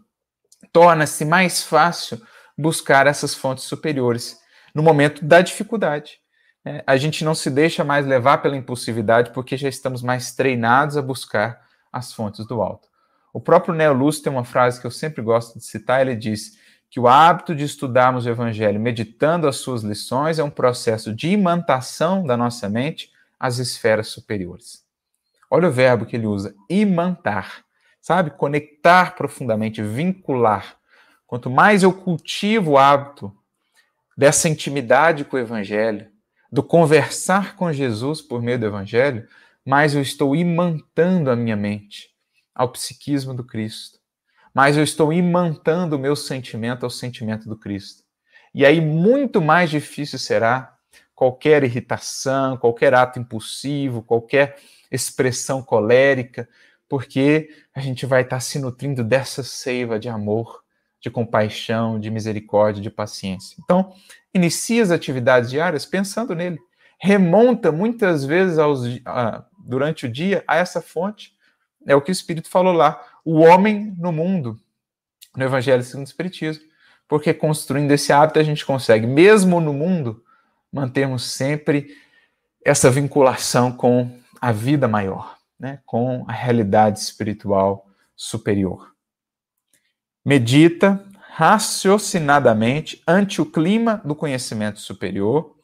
[0.72, 2.20] torna-se mais fácil
[2.56, 4.38] buscar essas fontes superiores
[4.74, 6.18] no momento da dificuldade.
[6.64, 10.96] É, a gente não se deixa mais levar pela impulsividade porque já estamos mais treinados
[10.96, 11.60] a buscar
[11.92, 12.88] as fontes do alto.
[13.32, 16.58] O próprio Neo Lúcio tem uma frase que eu sempre gosto de citar, ele diz
[16.90, 21.28] que o hábito de estudarmos o evangelho meditando as suas lições é um processo de
[21.28, 24.87] imantação da nossa mente às esferas superiores.
[25.50, 27.64] Olha o verbo que ele usa, imantar.
[28.00, 28.30] Sabe?
[28.30, 30.76] Conectar profundamente, vincular.
[31.26, 33.32] Quanto mais eu cultivo o hábito
[34.16, 36.10] dessa intimidade com o evangelho,
[36.50, 39.28] do conversar com Jesus por meio do evangelho,
[39.64, 42.08] mais eu estou imantando a minha mente
[42.54, 43.98] ao psiquismo do Cristo.
[44.54, 48.02] Mais eu estou imantando o meu sentimento ao sentimento do Cristo.
[48.54, 50.74] E aí muito mais difícil será
[51.14, 54.56] qualquer irritação, qualquer ato impulsivo, qualquer
[54.90, 56.48] expressão colérica,
[56.88, 60.62] porque a gente vai estar se nutrindo dessa seiva de amor,
[61.00, 63.56] de compaixão, de misericórdia, de paciência.
[63.62, 63.92] Então,
[64.32, 66.58] inicia as atividades diárias pensando nele.
[67.00, 71.36] Remonta muitas vezes aos, a, durante o dia a essa fonte.
[71.86, 73.00] É o que o Espírito falou lá.
[73.24, 74.58] O homem no mundo,
[75.36, 76.64] no Evangelho segundo o Espiritismo.
[77.06, 80.22] Porque construindo esse hábito a gente consegue, mesmo no mundo,
[80.72, 81.96] mantermos sempre
[82.64, 85.80] essa vinculação com a vida maior, né?
[85.84, 88.92] com a realidade espiritual superior.
[90.24, 95.56] Medita raciocinadamente ante o clima do conhecimento superior,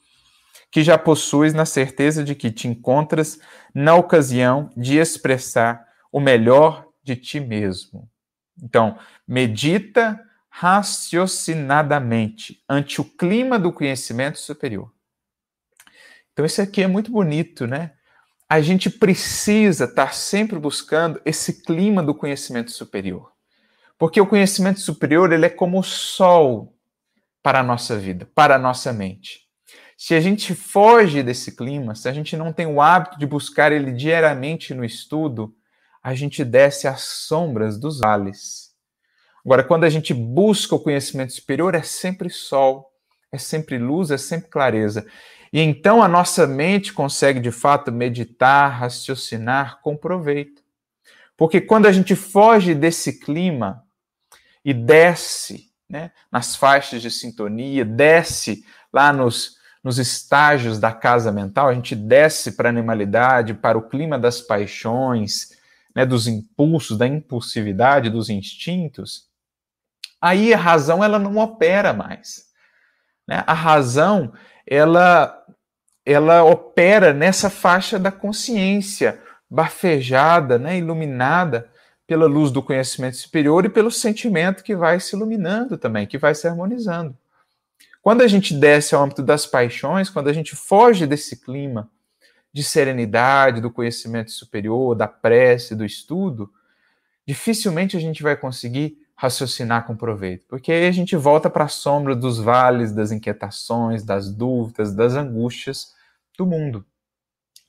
[0.70, 3.40] que já possuis na certeza de que te encontras
[3.74, 8.08] na ocasião de expressar o melhor de ti mesmo.
[8.62, 14.92] Então, medita raciocinadamente ante o clima do conhecimento superior.
[16.32, 17.94] Então, isso aqui é muito bonito, né?
[18.54, 23.32] A gente precisa estar sempre buscando esse clima do conhecimento superior.
[23.98, 26.72] Porque o conhecimento superior, ele é como o sol
[27.42, 29.40] para a nossa vida, para a nossa mente.
[29.98, 33.72] Se a gente foge desse clima, se a gente não tem o hábito de buscar
[33.72, 35.52] ele diariamente no estudo,
[36.00, 38.70] a gente desce às sombras dos vales.
[39.44, 42.88] Agora, quando a gente busca o conhecimento superior, é sempre sol,
[43.32, 45.04] é sempre luz, é sempre clareza.
[45.54, 50.64] E então a nossa mente consegue de fato meditar, raciocinar com proveito.
[51.36, 53.84] Porque quando a gente foge desse clima
[54.64, 61.68] e desce né, nas faixas de sintonia, desce lá nos, nos estágios da casa mental,
[61.68, 65.50] a gente desce para a animalidade, para o clima das paixões,
[65.94, 69.28] né, dos impulsos, da impulsividade, dos instintos,
[70.20, 72.46] aí a razão ela não opera mais.
[73.24, 73.44] Né?
[73.46, 74.32] A razão
[74.66, 75.43] ela
[76.04, 81.70] ela opera nessa faixa da consciência, bafejada, né, iluminada
[82.06, 86.34] pela luz do conhecimento superior e pelo sentimento que vai se iluminando também, que vai
[86.34, 87.16] se harmonizando.
[88.02, 91.90] Quando a gente desce ao âmbito das paixões, quando a gente foge desse clima
[92.52, 96.52] de serenidade, do conhecimento superior, da prece, do estudo,
[97.26, 101.68] dificilmente a gente vai conseguir raciocinar com proveito, porque aí a gente volta para a
[101.68, 105.94] sombra dos vales, das inquietações, das dúvidas, das angústias
[106.36, 106.84] do mundo.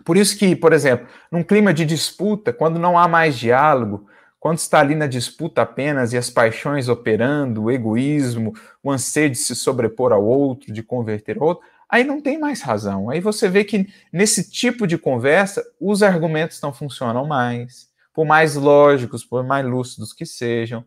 [0.03, 4.57] Por isso que, por exemplo, num clima de disputa, quando não há mais diálogo, quando
[4.57, 9.55] está ali na disputa apenas e as paixões operando, o egoísmo, o anseio de se
[9.55, 13.09] sobrepor ao outro, de converter ao outro, aí não tem mais razão.
[13.09, 18.55] Aí você vê que nesse tipo de conversa, os argumentos não funcionam mais, por mais
[18.55, 20.83] lógicos, por mais lúcidos que sejam.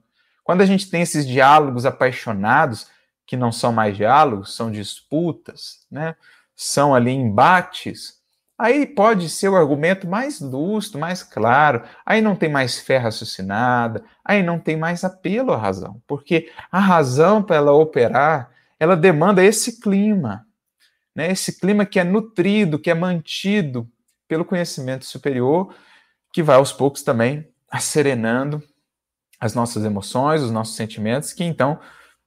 [0.49, 2.87] Quando a gente tem esses diálogos apaixonados,
[3.27, 6.17] que não são mais diálogos, são disputas, né?
[6.57, 8.15] são ali embates,
[8.57, 14.03] aí pode ser o argumento mais lúcido, mais claro, aí não tem mais fé raciocinada,
[14.25, 19.45] aí não tem mais apelo à razão, porque a razão para ela operar, ela demanda
[19.45, 20.47] esse clima,
[21.15, 21.31] né?
[21.31, 23.87] esse clima que é nutrido, que é mantido
[24.27, 25.75] pelo conhecimento superior,
[26.33, 27.47] que vai aos poucos também
[27.79, 28.63] serenando
[29.41, 31.79] as nossas emoções, os nossos sentimentos, que então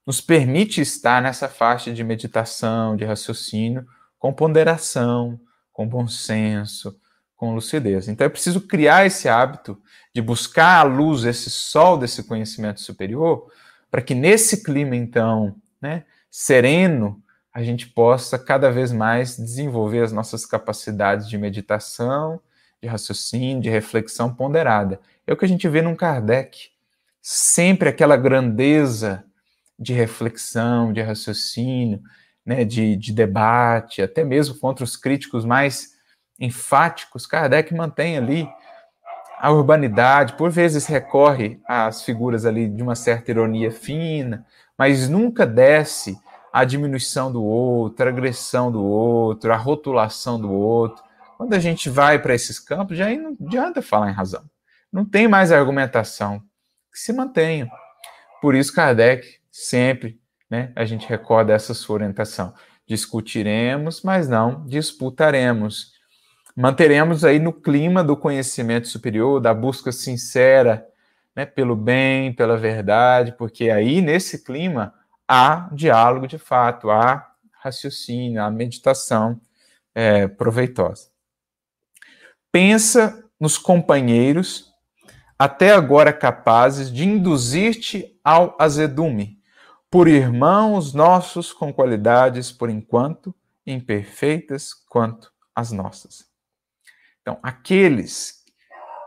[0.06, 3.86] nos permite estar nessa faixa de meditação, de raciocínio,
[4.18, 5.40] com ponderação,
[5.72, 7.00] com bom senso,
[7.36, 8.08] com lucidez.
[8.08, 9.78] Então é preciso criar esse hábito
[10.14, 13.52] de buscar a luz, esse sol desse conhecimento superior,
[13.90, 17.22] para que nesse clima, então, né, sereno,
[17.54, 22.40] a gente possa cada vez mais desenvolver as nossas capacidades de meditação,
[22.82, 25.00] de raciocínio, de reflexão ponderada.
[25.28, 26.70] É o que a gente vê num Kardec.
[27.22, 29.24] Sempre aquela grandeza
[29.78, 32.02] de reflexão, de raciocínio,
[32.46, 35.92] né, de, de debate, até mesmo contra os críticos mais
[36.40, 38.50] enfáticos, Kardec mantém ali
[39.40, 44.46] a urbanidade, por vezes recorre às figuras ali de uma certa ironia fina,
[44.78, 46.18] mas nunca desce
[46.54, 51.04] a diminuição do outro, a agressão do outro, a rotulação do outro.
[51.38, 54.44] Quando a gente vai para esses campos, já não adianta falar em razão.
[54.92, 56.42] Não tem mais argumentação
[56.92, 57.70] que se mantenha.
[58.42, 62.54] Por isso, Kardec sempre, né, a gente recorda essa sua orientação.
[62.88, 65.92] Discutiremos, mas não disputaremos
[66.56, 70.86] manteremos aí no clima do conhecimento superior, da busca sincera
[71.36, 74.94] né, pelo bem, pela verdade, porque aí nesse clima
[75.28, 77.28] há diálogo de fato, há
[77.64, 79.40] raciocínio, há meditação
[79.96, 81.10] é, proveitosa.
[82.52, 84.71] Pensa nos companheiros
[85.44, 89.40] até agora capazes de induzir-te ao azedume,
[89.90, 93.34] por irmãos nossos com qualidades, por enquanto,
[93.66, 96.28] imperfeitas quanto as nossas.
[97.24, 98.44] Então, aqueles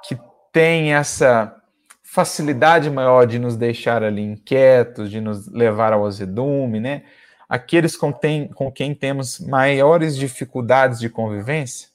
[0.03, 0.18] que
[0.51, 1.55] têm essa
[2.03, 7.05] facilidade maior de nos deixar ali inquietos, de nos levar ao azedume, né?
[7.49, 11.90] Aqueles com, tem, com quem temos maiores dificuldades de convivência,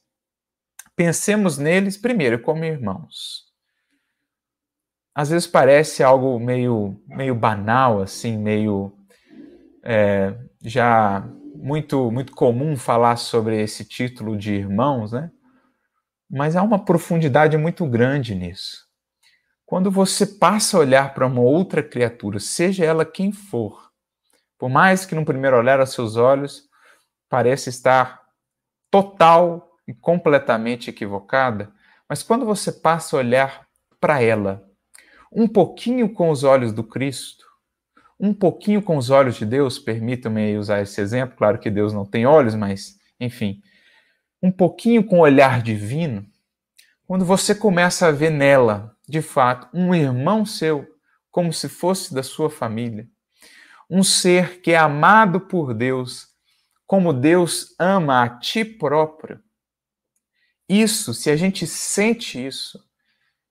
[0.95, 3.48] pensemos neles primeiro como irmãos.
[5.13, 8.93] Às vezes parece algo meio, meio banal, assim, meio
[9.83, 15.31] é, já muito, muito comum falar sobre esse título de irmãos, né?
[16.29, 18.87] Mas há uma profundidade muito grande nisso.
[19.65, 23.91] Quando você passa a olhar para uma outra criatura, seja ela quem for,
[24.57, 26.67] por mais que no primeiro olhar aos seus olhos
[27.29, 28.21] pareça estar
[28.89, 31.71] total e completamente equivocada,
[32.07, 33.67] mas quando você passa a olhar
[33.99, 34.68] para ela,
[35.31, 37.45] um pouquinho com os olhos do Cristo,
[38.19, 42.05] um pouquinho com os olhos de Deus, permitam-me usar esse exemplo, claro que Deus não
[42.05, 43.61] tem olhos, mas enfim,
[44.41, 46.25] um pouquinho com o olhar divino,
[47.05, 50.87] quando você começa a ver nela, de fato, um irmão seu,
[51.31, 53.07] como se fosse da sua família,
[53.89, 56.27] um ser que é amado por Deus,
[56.85, 59.41] como Deus ama a ti próprio.
[60.67, 62.79] Isso, se a gente sente isso,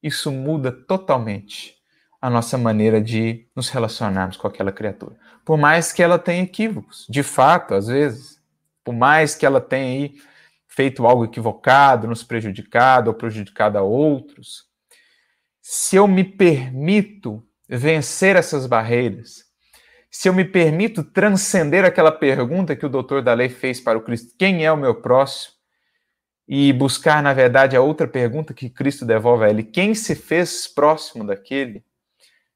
[0.03, 1.77] isso muda totalmente
[2.21, 5.17] a nossa maneira de nos relacionarmos com aquela criatura.
[5.45, 8.41] Por mais que ela tenha equívocos, de fato, às vezes,
[8.85, 10.11] por mais que ela tenha
[10.67, 14.67] feito algo equivocado, nos prejudicado ou prejudicado a outros,
[15.61, 19.45] se eu me permito vencer essas barreiras,
[20.11, 24.03] se eu me permito transcender aquela pergunta que o doutor da lei fez para o
[24.03, 25.58] Cristo, quem é o meu próximo?
[26.49, 30.67] E buscar, na verdade, a outra pergunta que Cristo devolve a ele, quem se fez
[30.67, 31.85] próximo daquele?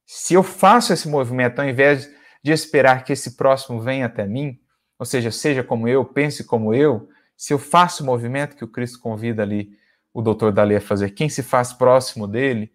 [0.07, 2.11] Se eu faço esse movimento, ao invés
[2.43, 4.59] de esperar que esse próximo venha até mim,
[4.99, 8.69] ou seja, seja como eu, pense como eu, se eu faço o movimento que o
[8.69, 9.77] Cristo convida ali
[10.13, 12.73] o doutor Dali a fazer, quem se faz próximo dele,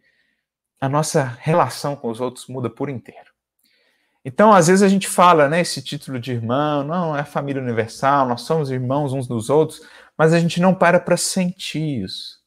[0.79, 3.31] a nossa relação com os outros muda por inteiro.
[4.25, 8.27] Então, às vezes a gente fala, né, esse título de irmão, não, é família universal,
[8.27, 9.81] nós somos irmãos uns dos outros,
[10.17, 12.37] mas a gente não para para sentir isso.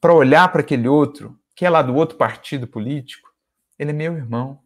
[0.00, 3.28] Para olhar para aquele outro, que é lá do outro partido político,
[3.78, 4.60] ele é meu irmão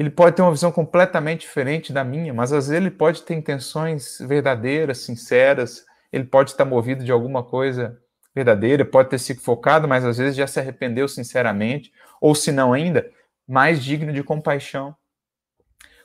[0.00, 3.34] ele pode ter uma visão completamente diferente da minha, mas às vezes ele pode ter
[3.34, 8.00] intenções verdadeiras, sinceras, ele pode estar movido de alguma coisa
[8.34, 12.72] verdadeira, pode ter se focado, mas às vezes já se arrependeu sinceramente, ou se não
[12.72, 13.10] ainda,
[13.46, 14.96] mais digno de compaixão.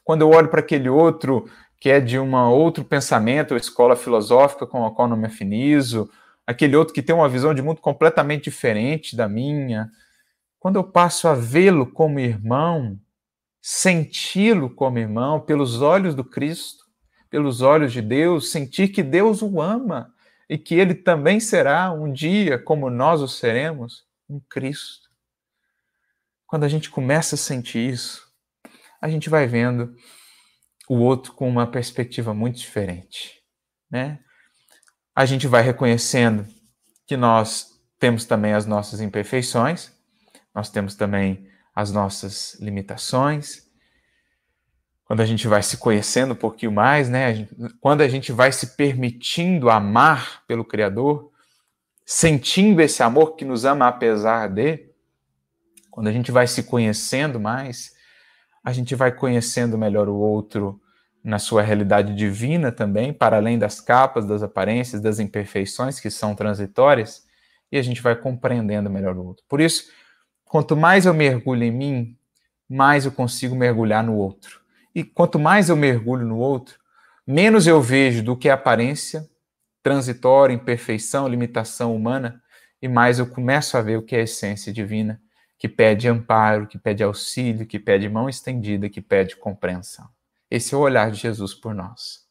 [0.03, 1.49] Quando eu olho para aquele outro
[1.85, 6.09] que é de um outro pensamento, escola filosófica com a qual não me afinizo,
[6.43, 9.91] aquele outro que tem uma visão de mundo completamente diferente da minha,
[10.57, 12.99] quando eu passo a vê-lo como irmão,
[13.61, 16.85] senti-lo como irmão pelos olhos do Cristo,
[17.29, 20.11] pelos olhos de Deus, sentir que Deus o ama
[20.49, 25.07] e que ele também será um dia, como nós o seremos, um Cristo.
[26.47, 28.27] Quando a gente começa a sentir isso,
[28.99, 29.95] a gente vai vendo
[30.87, 33.41] o outro com uma perspectiva muito diferente,
[33.89, 34.19] né?
[35.15, 36.45] A gente vai reconhecendo
[37.07, 39.91] que nós temos também as nossas imperfeições,
[40.53, 43.65] nós temos também as nossas limitações.
[45.05, 47.47] Quando a gente vai se conhecendo um pouquinho mais, né?
[47.79, 51.31] quando a gente vai se permitindo amar pelo Criador,
[52.05, 54.89] sentindo esse amor que nos ama apesar de,
[55.91, 57.94] quando a gente vai se conhecendo mais,
[58.65, 60.81] a gente vai conhecendo melhor o outro
[61.23, 66.33] na sua realidade divina também, para além das capas, das aparências, das imperfeições que são
[66.33, 67.23] transitórias,
[67.71, 69.45] e a gente vai compreendendo melhor o outro.
[69.47, 69.91] Por isso,
[70.43, 72.17] quanto mais eu mergulho em mim,
[72.67, 74.61] mais eu consigo mergulhar no outro.
[74.95, 76.79] E quanto mais eu mergulho no outro,
[77.25, 79.29] menos eu vejo do que é aparência,
[79.83, 82.41] transitória, imperfeição, limitação humana,
[82.81, 85.21] e mais eu começo a ver o que é a essência divina,
[85.57, 90.07] que pede amparo, que pede auxílio, que pede mão estendida, que pede compreensão.
[90.49, 92.25] Esse é o olhar de Jesus por nós.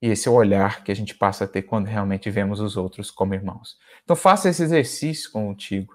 [0.00, 2.76] E esse é o olhar que a gente passa a ter quando realmente vemos os
[2.76, 3.78] outros como irmãos.
[4.02, 5.94] Então faça esse exercício contigo.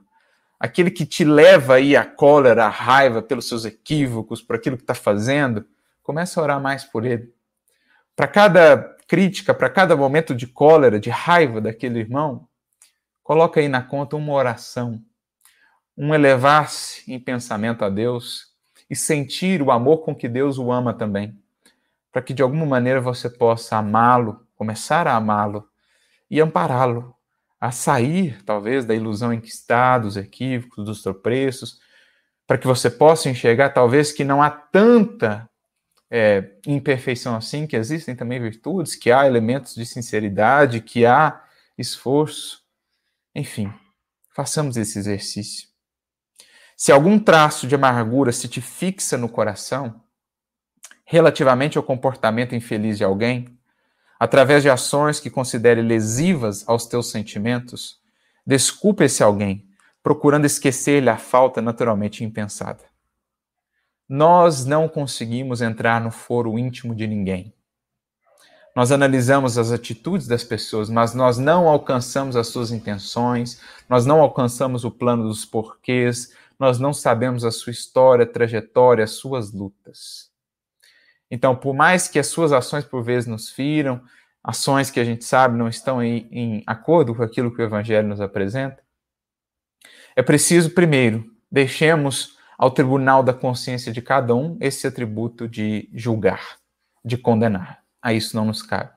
[0.59, 4.83] Aquele que te leva aí à cólera, à raiva pelos seus equívocos, por aquilo que
[4.83, 5.65] está fazendo,
[6.01, 7.31] comece a orar mais por ele.
[8.15, 12.47] Para cada crítica, para cada momento de cólera, de raiva daquele irmão,
[13.21, 15.03] coloca aí na conta uma oração,
[15.97, 18.47] um elevar-se em pensamento a Deus
[18.89, 21.37] e sentir o amor com que Deus o ama também,
[22.11, 25.67] para que de alguma maneira você possa amá-lo, começar a amá-lo
[26.29, 27.15] e ampará-lo
[27.59, 31.79] a sair, talvez, da ilusão em que está, dos equívocos, dos tropeços,
[32.45, 35.49] para que você possa enxergar, talvez, que não há tanta
[36.09, 41.43] é, imperfeição assim, que existem também virtudes, que há elementos de sinceridade, que há
[41.77, 42.61] esforço.
[43.35, 43.73] Enfim,
[44.33, 45.67] façamos esse exercício.
[46.79, 49.99] Se algum traço de amargura se te fixa no coração,
[51.03, 53.57] relativamente ao comportamento infeliz de alguém,
[54.19, 57.99] através de ações que considere lesivas aos teus sentimentos,
[58.45, 59.67] desculpe esse alguém,
[60.03, 62.83] procurando esquecer-lhe a falta naturalmente impensada.
[64.07, 67.51] Nós não conseguimos entrar no foro íntimo de ninguém.
[68.75, 73.59] Nós analisamos as atitudes das pessoas, mas nós não alcançamos as suas intenções,
[73.89, 79.11] nós não alcançamos o plano dos porquês, nós não sabemos a sua história, trajetória, as
[79.11, 80.31] suas lutas.
[81.29, 84.01] Então, por mais que as suas ações por vezes nos firam,
[84.43, 88.07] ações que a gente sabe não estão em, em acordo com aquilo que o Evangelho
[88.07, 88.81] nos apresenta,
[90.15, 96.57] é preciso, primeiro, deixemos ao tribunal da consciência de cada um esse atributo de julgar,
[97.05, 97.83] de condenar.
[98.01, 98.89] A isso não nos cabe.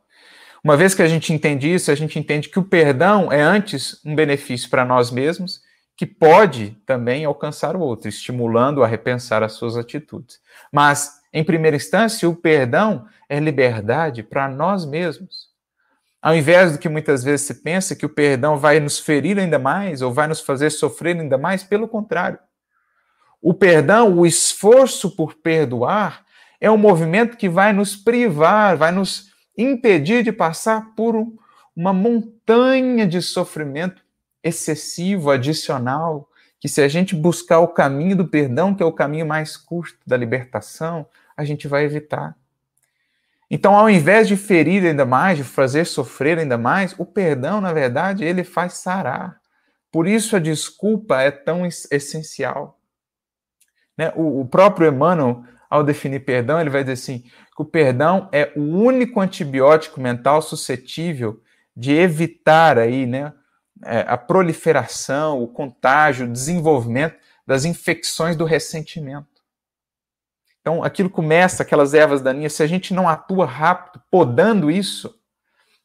[0.62, 4.00] Uma vez que a gente entende isso, a gente entende que o perdão é antes
[4.04, 5.62] um benefício para nós mesmos
[6.00, 10.40] que pode também alcançar o outro, estimulando a repensar as suas atitudes.
[10.72, 15.50] Mas, em primeira instância, o perdão é liberdade para nós mesmos.
[16.22, 19.58] Ao invés do que muitas vezes se pensa que o perdão vai nos ferir ainda
[19.58, 22.38] mais ou vai nos fazer sofrer ainda mais, pelo contrário.
[23.42, 26.24] O perdão, o esforço por perdoar,
[26.58, 31.14] é um movimento que vai nos privar, vai nos impedir de passar por
[31.76, 34.02] uma montanha de sofrimento
[34.42, 36.28] excessivo, adicional,
[36.58, 39.98] que se a gente buscar o caminho do perdão, que é o caminho mais curto
[40.06, 42.36] da libertação, a gente vai evitar.
[43.50, 47.72] Então, ao invés de ferir ainda mais, de fazer sofrer ainda mais, o perdão, na
[47.72, 49.40] verdade, ele faz sarar.
[49.90, 52.78] Por isso a desculpa é tão essencial.
[53.98, 54.12] Né?
[54.14, 57.24] O, o próprio Emmanuel, ao definir perdão, ele vai dizer assim:
[57.54, 61.42] que o perdão é o único antibiótico mental suscetível
[61.76, 63.32] de evitar aí, né,
[63.82, 67.16] a proliferação, o contágio, o desenvolvimento
[67.46, 69.26] das infecções do ressentimento.
[70.60, 75.18] Então, aquilo começa, aquelas ervas daninhas, se a gente não atua rápido, podando isso,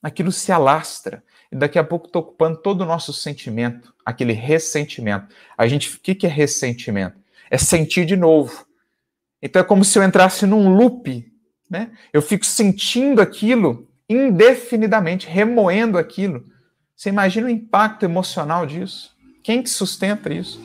[0.03, 1.23] aquilo se alastra.
[1.51, 5.33] E daqui a pouco está ocupando todo o nosso sentimento, aquele ressentimento.
[5.57, 7.17] A gente, o que, que é ressentimento?
[7.49, 8.65] É sentir de novo.
[9.41, 11.31] Então é como se eu entrasse num loop,
[11.69, 11.91] né?
[12.11, 16.45] Eu fico sentindo aquilo indefinidamente, remoendo aquilo.
[16.95, 19.15] Você imagina o impacto emocional disso?
[19.43, 20.59] Quem que sustenta isso?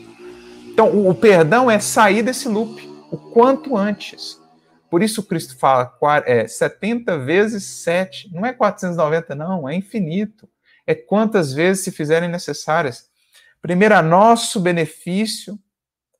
[0.68, 4.40] Então, o, perdão é sair desse loop o quanto antes.
[4.88, 5.92] Por isso Cristo fala
[6.24, 8.32] é, 70 vezes 7.
[8.32, 10.48] Não é 490, não, é infinito.
[10.86, 13.10] É quantas vezes se fizerem necessárias.
[13.60, 15.58] Primeiro, a nosso benefício,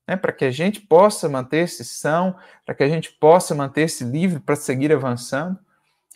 [0.06, 2.36] né, para que a gente possa manter-se são,
[2.66, 5.58] para que a gente possa manter-se livre para seguir avançando.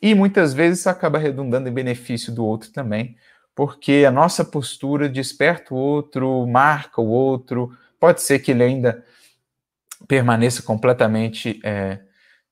[0.03, 3.17] E muitas vezes isso acaba redundando em benefício do outro também,
[3.55, 9.05] porque a nossa postura desperta o outro, marca o outro, pode ser que ele ainda
[10.09, 12.01] permaneça completamente é,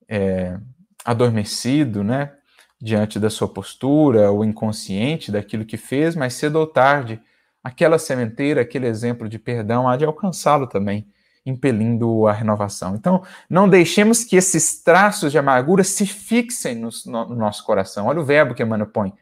[0.08, 0.56] é,
[1.04, 2.32] adormecido, né,
[2.80, 7.20] diante da sua postura, ou inconsciente daquilo que fez, mas cedo ou tarde,
[7.62, 11.06] aquela sementeira, aquele exemplo de perdão há de alcançá-lo também,
[11.44, 12.94] impelindo a renovação.
[12.94, 18.06] Então, não deixemos que esses traços de amargura se fixem no, no nosso coração.
[18.06, 19.12] Olha o verbo que Emmanuel põe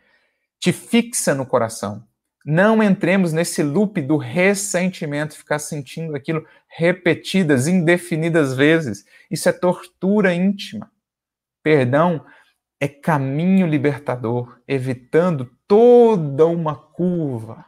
[0.61, 2.07] te fixa no coração.
[2.45, 9.05] Não entremos nesse loop do ressentimento, ficar sentindo aquilo repetidas, indefinidas vezes.
[9.31, 10.91] Isso é tortura íntima.
[11.63, 12.25] Perdão
[12.79, 17.67] é caminho libertador, evitando toda uma curva,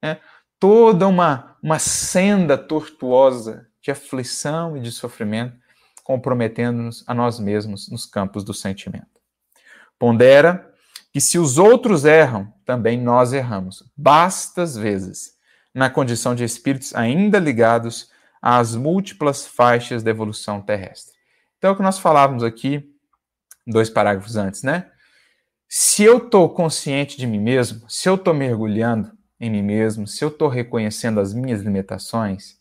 [0.00, 0.20] né?
[0.60, 5.56] toda uma, uma senda tortuosa de aflição e de sofrimento,
[6.04, 9.20] comprometendo-nos a nós mesmos nos campos do sentimento.
[9.98, 10.72] Pondera
[11.14, 15.34] que se os outros erram, também nós erramos, bastas vezes,
[15.72, 18.10] na condição de espíritos ainda ligados
[18.42, 21.14] às múltiplas faixas da evolução terrestre.
[21.56, 22.92] Então, é o que nós falávamos aqui,
[23.64, 24.90] dois parágrafos antes, né?
[25.68, 30.24] Se eu estou consciente de mim mesmo, se eu estou mergulhando em mim mesmo, se
[30.24, 32.56] eu estou reconhecendo as minhas limitações,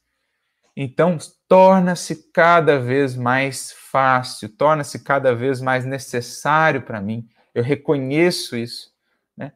[0.77, 8.55] então torna-se cada vez mais fácil, torna-se cada vez mais necessário para mim eu reconheço
[8.55, 8.91] isso,
[9.35, 9.51] né?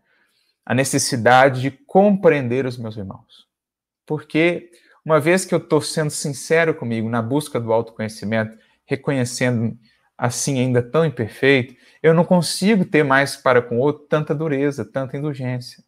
[0.65, 3.47] a necessidade de compreender os meus irmãos.
[4.05, 4.71] Porque
[5.03, 9.77] uma vez que eu estou sendo sincero comigo na busca do autoconhecimento, reconhecendo
[10.17, 14.83] assim ainda tão imperfeito, eu não consigo ter mais para com o outro tanta dureza,
[14.83, 15.83] tanta indulgência.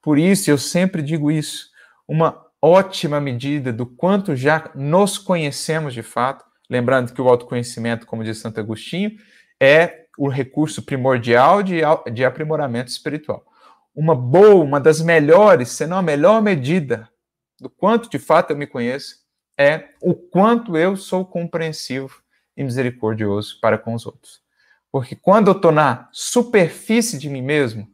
[0.00, 1.70] Por isso, eu sempre digo isso,
[2.06, 8.24] uma ótima medida do quanto já nos conhecemos de fato, lembrando que o autoconhecimento, como
[8.24, 9.16] diz Santo Agostinho,
[9.60, 11.80] é o recurso primordial de,
[12.12, 13.44] de aprimoramento espiritual.
[13.94, 17.08] Uma boa, uma das melhores, se não a melhor medida
[17.58, 19.24] do quanto de fato eu me conheço,
[19.58, 22.22] é o quanto eu sou compreensivo
[22.56, 24.40] e misericordioso para com os outros.
[24.92, 27.88] Porque quando eu estou na superfície de mim mesmo,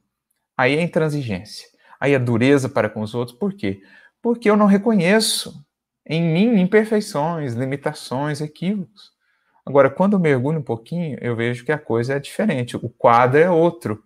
[0.56, 1.68] aí é intransigência,
[1.98, 3.36] aí é dureza para com os outros.
[3.36, 3.82] Por quê?
[4.20, 5.64] Porque eu não reconheço
[6.06, 9.11] em mim imperfeições, limitações, equívocos.
[9.64, 13.38] Agora, quando eu mergulho um pouquinho, eu vejo que a coisa é diferente, o quadro
[13.38, 14.02] é outro.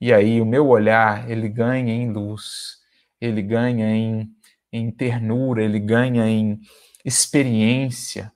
[0.00, 2.78] E aí o meu olhar, ele ganha em luz,
[3.20, 4.28] ele ganha em,
[4.72, 6.60] em ternura, ele ganha em
[7.04, 8.32] experiência,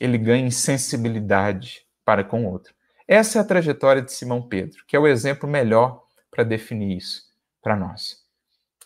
[0.00, 2.74] ele ganha em sensibilidade para com o outro.
[3.06, 7.22] Essa é a trajetória de Simão Pedro, que é o exemplo melhor para definir isso
[7.62, 8.16] para nós.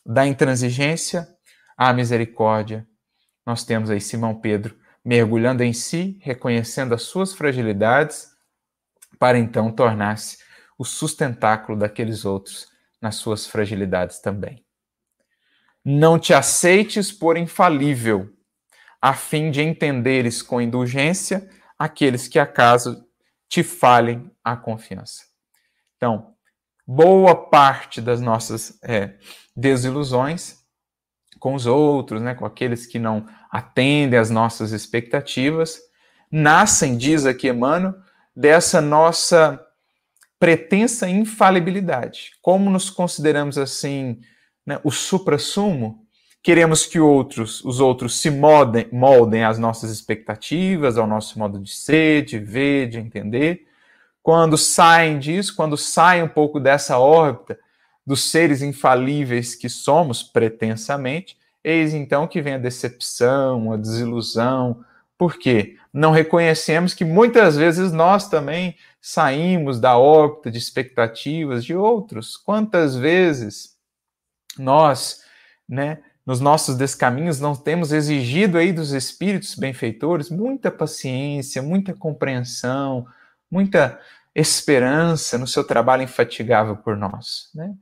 [0.05, 1.26] Da intransigência
[1.76, 2.86] à misericórdia,
[3.47, 8.28] nós temos aí Simão Pedro mergulhando em si, reconhecendo as suas fragilidades,
[9.18, 10.38] para então tornar-se
[10.78, 12.68] o sustentáculo daqueles outros
[13.01, 14.64] nas suas fragilidades também.
[15.84, 18.32] Não te aceites por infalível,
[19.01, 23.07] a fim de entenderes com indulgência aqueles que acaso
[23.49, 25.24] te falhem a confiança.
[25.96, 26.34] Então,
[26.86, 29.16] boa parte das nossas é,
[29.57, 30.59] desilusões
[31.38, 35.80] com os outros, né, com aqueles que não atendem às nossas expectativas,
[36.30, 37.94] nascem, diz aqui Emmanuel,
[38.34, 39.61] dessa nossa
[40.38, 42.32] pretensa infalibilidade.
[42.40, 44.20] Como nos consideramos assim,
[44.64, 46.07] né, o supra-sumo,
[46.42, 51.70] queremos que outros, os outros se moldem, moldem às nossas expectativas, ao nosso modo de
[51.70, 53.66] ser, de ver, de entender.
[54.22, 57.59] Quando saem disso, quando saem um pouco dessa órbita
[58.07, 61.36] dos seres infalíveis que somos pretensamente,
[61.68, 64.82] Eis então que vem a decepção, a desilusão.
[65.18, 65.76] Por quê?
[65.92, 72.38] Não reconhecemos que muitas vezes nós também saímos da órbita de expectativas de outros.
[72.38, 73.76] Quantas vezes
[74.58, 75.22] nós,
[75.68, 83.06] né, nos nossos descaminhos, não temos exigido aí dos espíritos benfeitores muita paciência, muita compreensão,
[83.50, 84.00] muita
[84.34, 87.74] esperança no seu trabalho infatigável por nós, né?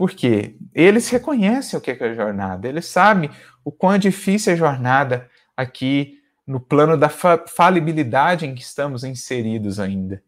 [0.00, 3.28] Porque eles reconhecem o que é a jornada, eles sabem
[3.62, 9.04] o quão difícil é a jornada aqui no plano da fa falibilidade em que estamos
[9.04, 10.22] inseridos ainda.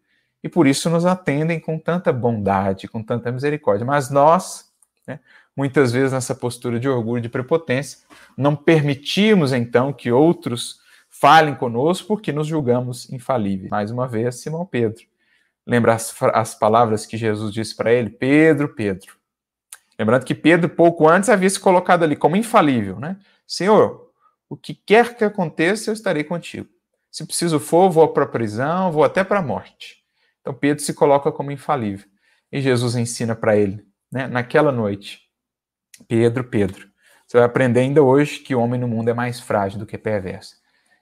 [0.44, 3.86] E por isso nos atendem com tanta bondade, com tanta misericórdia.
[3.86, 4.70] Mas nós,
[5.06, 5.18] né,
[5.56, 8.00] muitas vezes nessa postura de orgulho, de prepotência,
[8.36, 13.70] não permitimos então que outros falem conosco porque nos julgamos infalíveis.
[13.70, 15.02] Mais uma vez, Simão Pedro.
[15.66, 18.10] Lembra as, as palavras que Jesus disse para ele?
[18.10, 19.21] Pedro, Pedro,
[20.02, 23.16] Lembrando que Pedro, pouco antes, havia se colocado ali como infalível, né?
[23.46, 24.10] Senhor,
[24.48, 26.66] o que quer que aconteça, eu estarei contigo.
[27.08, 30.02] Se preciso for, vou para a prisão, vou até para a morte.
[30.40, 32.08] Então Pedro se coloca como infalível.
[32.50, 35.20] E Jesus ensina para ele, né, naquela noite:
[36.08, 36.88] Pedro, Pedro,
[37.24, 39.96] você vai aprender ainda hoje que o homem no mundo é mais frágil do que
[39.96, 40.56] perverso.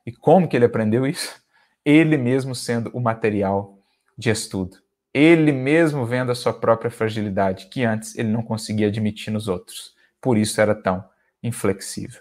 [0.05, 1.41] E como que ele aprendeu isso?
[1.87, 3.79] Ele mesmo sendo o material
[4.19, 4.77] de estudo
[5.13, 9.95] ele mesmo vendo a sua própria fragilidade, que antes ele não conseguia admitir nos outros.
[10.21, 11.05] Por isso era tão
[11.43, 12.21] inflexível.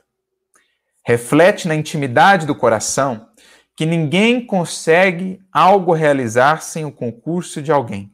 [1.06, 3.30] Reflete na intimidade do coração
[3.76, 8.14] que ninguém consegue algo realizar sem o concurso de alguém.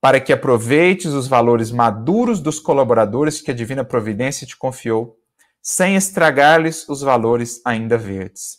[0.00, 5.18] para que aproveites os valores maduros dos colaboradores que a divina providência te confiou,
[5.60, 8.58] sem estragar-lhes os valores ainda verdes.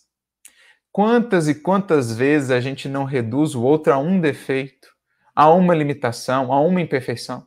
[0.91, 4.89] Quantas e quantas vezes a gente não reduz o outro a um defeito,
[5.37, 7.45] a uma limitação, a uma imperfeição?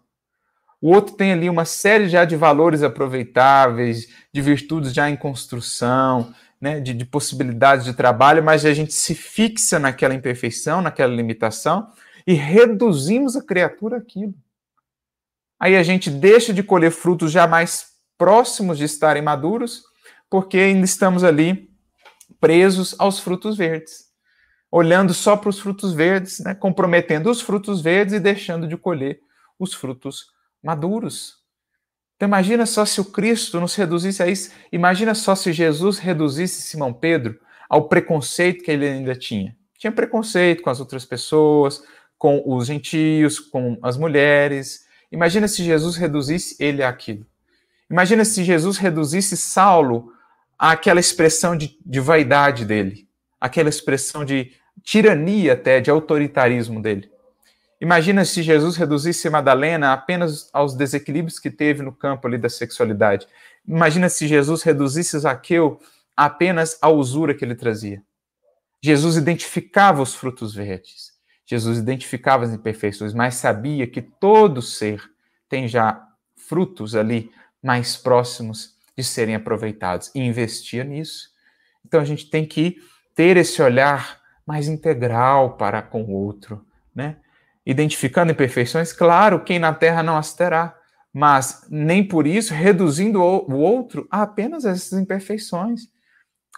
[0.80, 6.32] O outro tem ali uma série já de valores aproveitáveis, de virtudes já em construção,
[6.60, 11.90] né, de, de possibilidades de trabalho, mas a gente se fixa naquela imperfeição, naquela limitação
[12.24, 14.34] e reduzimos a criatura àquilo.
[15.58, 19.82] Aí a gente deixa de colher frutos já mais próximos de estarem maduros,
[20.30, 21.68] porque ainda estamos ali
[22.38, 24.04] presos aos frutos verdes,
[24.70, 29.20] olhando só para os frutos verdes, né, comprometendo os frutos verdes e deixando de colher
[29.58, 30.26] os frutos
[30.62, 31.40] maduros.
[32.16, 34.50] Então imagina só se o Cristo nos reduzisse a isso.
[34.70, 39.56] Imagina só se Jesus reduzisse Simão Pedro ao preconceito que ele ainda tinha.
[39.78, 41.82] Tinha preconceito com as outras pessoas,
[42.18, 44.84] com os gentios, com as mulheres.
[45.10, 47.26] Imagina se Jesus reduzisse ele àquilo.
[47.90, 50.12] Imagina se Jesus reduzisse Saulo
[50.58, 53.08] àquela expressão de, de vaidade dele,
[53.40, 57.10] aquela expressão de tirania até, de autoritarismo dele.
[57.80, 63.26] Imagina se Jesus reduzisse Madalena apenas aos desequilíbrios que teve no campo ali da sexualidade.
[63.66, 65.80] Imagina se Jesus reduzisse Zaqueu
[66.14, 68.02] apenas à usura que ele trazia.
[68.82, 71.12] Jesus identificava os frutos verdes.
[71.46, 75.02] Jesus identificava as imperfeições, mas sabia que todo ser
[75.48, 77.30] tem já frutos ali
[77.62, 81.30] mais próximos de serem aproveitados e investia nisso.
[81.84, 82.76] Então a gente tem que
[83.20, 86.64] ter esse olhar mais integral para com o outro,
[86.94, 87.18] né?
[87.66, 90.74] identificando imperfeições, claro, quem na terra não as terá,
[91.12, 95.82] mas nem por isso reduzindo o outro a apenas essas imperfeições.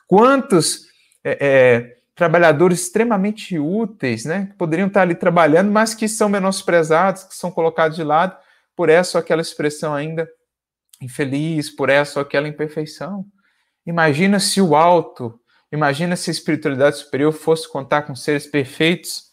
[0.07, 0.87] Quantos
[1.25, 7.25] é, é, trabalhadores extremamente úteis, né, que poderiam estar ali trabalhando, mas que são menosprezados,
[7.25, 8.37] que são colocados de lado
[8.77, 10.31] por essa ou aquela expressão ainda
[11.01, 13.27] infeliz, por essa ou aquela imperfeição.
[13.85, 15.42] Imagina se o alto,
[15.73, 19.33] imagina se a espiritualidade superior fosse contar com seres perfeitos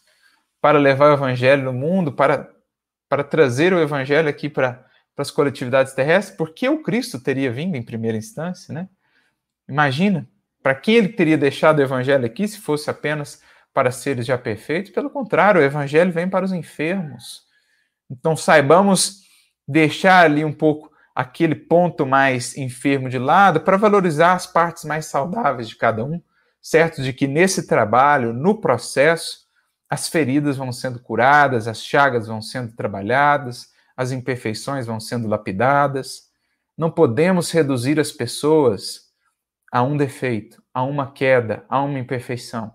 [0.60, 2.50] para levar o evangelho no mundo, para,
[3.08, 4.84] para trazer o evangelho aqui para,
[5.16, 8.88] as coletividades terrestres, por que o Cristo teria vindo em primeira instância, né?
[9.68, 10.26] Imagina,
[10.62, 14.90] para quem ele teria deixado o evangelho aqui se fosse apenas para seres já perfeitos?
[14.90, 17.42] Pelo contrário, o evangelho vem para os enfermos.
[18.10, 19.20] Então saibamos
[19.66, 25.06] deixar ali um pouco aquele ponto mais enfermo de lado para valorizar as partes mais
[25.06, 26.20] saudáveis de cada um,
[26.60, 29.46] certo de que nesse trabalho, no processo,
[29.88, 36.30] as feridas vão sendo curadas, as chagas vão sendo trabalhadas, as imperfeições vão sendo lapidadas.
[36.76, 39.10] Não podemos reduzir as pessoas
[39.72, 42.72] a um defeito, a uma queda, a uma imperfeição.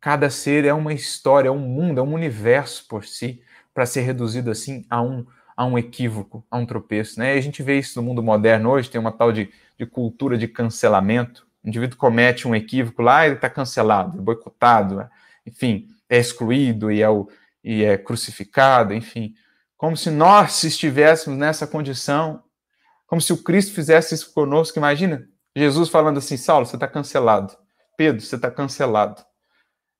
[0.00, 3.42] Cada ser é uma história, é um mundo, é um universo por si,
[3.74, 7.18] para ser reduzido assim a um, a um equívoco, a um tropeço.
[7.18, 7.34] Né?
[7.34, 10.38] E a gente vê isso no mundo moderno hoje, tem uma tal de, de cultura
[10.38, 11.47] de cancelamento.
[11.64, 15.08] O indivíduo comete um equívoco lá, ele está cancelado, boicotado,
[15.46, 17.28] enfim é excluído e é, o,
[17.62, 19.34] e é crucificado, enfim.
[19.76, 22.42] Como se nós estivéssemos nessa condição,
[23.06, 24.78] como se o Cristo fizesse isso conosco.
[24.78, 27.56] Imagina Jesus falando assim: Saulo, você está cancelado.
[27.96, 29.22] Pedro, você está cancelado.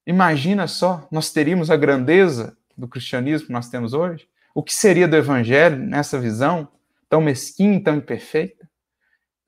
[0.07, 4.27] Imagina só, nós teríamos a grandeza do cristianismo que nós temos hoje?
[4.55, 6.69] O que seria do evangelho nessa visão
[7.09, 8.68] tão mesquinha, tão imperfeita?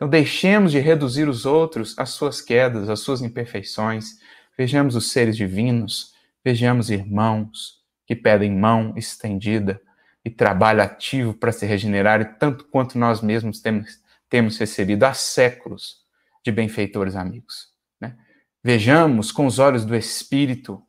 [0.01, 4.18] Então, deixemos de reduzir os outros às suas quedas, às suas imperfeições.
[4.57, 9.80] Vejamos os seres divinos, Vejamos irmãos que pedem mão estendida
[10.24, 15.98] e trabalho ativo para se regenerar, tanto quanto nós mesmos temos, temos recebido há séculos
[16.42, 17.68] de benfeitores amigos.
[18.01, 18.16] Né?
[18.64, 20.82] Vejamos com os olhos do Espírito,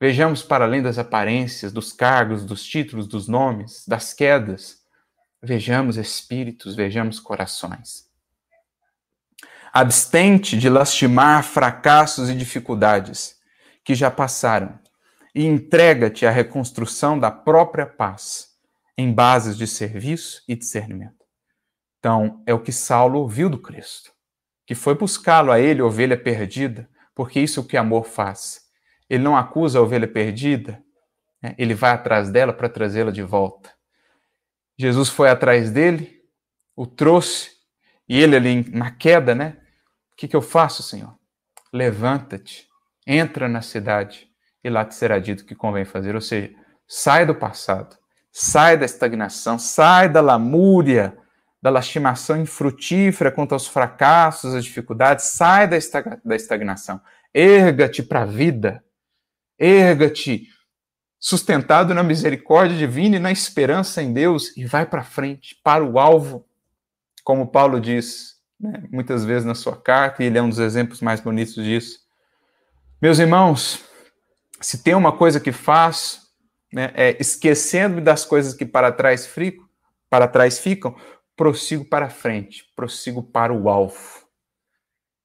[0.00, 4.82] vejamos para além das aparências, dos cargos, dos títulos, dos nomes, das quedas.
[5.40, 8.07] Vejamos espíritos, vejamos corações.
[9.72, 13.36] Abstente de lastimar fracassos e dificuldades
[13.84, 14.78] que já passaram
[15.34, 18.48] e entrega-te à reconstrução da própria paz,
[18.96, 21.24] em bases de serviço e discernimento.
[21.98, 24.12] Então, é o que Saulo ouviu do Cristo,
[24.66, 28.62] que foi buscá-lo a ele, ovelha perdida, porque isso é o que amor faz.
[29.08, 30.82] Ele não acusa a ovelha perdida,
[31.42, 31.54] né?
[31.58, 33.72] ele vai atrás dela para trazê-la de volta.
[34.76, 36.22] Jesus foi atrás dele,
[36.76, 37.50] o trouxe,
[38.08, 39.56] e ele ali na queda, né?
[40.12, 41.14] O que, que eu faço, Senhor?
[41.72, 42.66] Levanta-te,
[43.06, 44.28] entra na cidade,
[44.64, 46.14] e lá te será dito o que convém fazer.
[46.14, 46.50] Ou seja,
[46.86, 47.96] sai do passado,
[48.32, 51.16] sai da estagnação, sai da lamúria,
[51.60, 55.76] da lastimação infrutífera quanto aos fracassos, às dificuldades, sai da,
[56.36, 57.00] estagnação.
[57.34, 58.82] Erga-te para a vida,
[59.58, 60.46] erga-te
[61.20, 65.98] sustentado na misericórdia divina e na esperança em Deus, e vai para frente, para o
[65.98, 66.47] alvo,
[67.28, 71.02] como Paulo diz né, muitas vezes na sua carta, e ele é um dos exemplos
[71.02, 71.98] mais bonitos disso.
[73.02, 73.84] Meus irmãos,
[74.62, 76.22] se tem uma coisa que faço,
[76.72, 79.68] né, é esquecendo das coisas que para trás, fico,
[80.08, 80.96] para trás ficam,
[81.36, 84.26] prossigo para frente, prossigo para o alvo.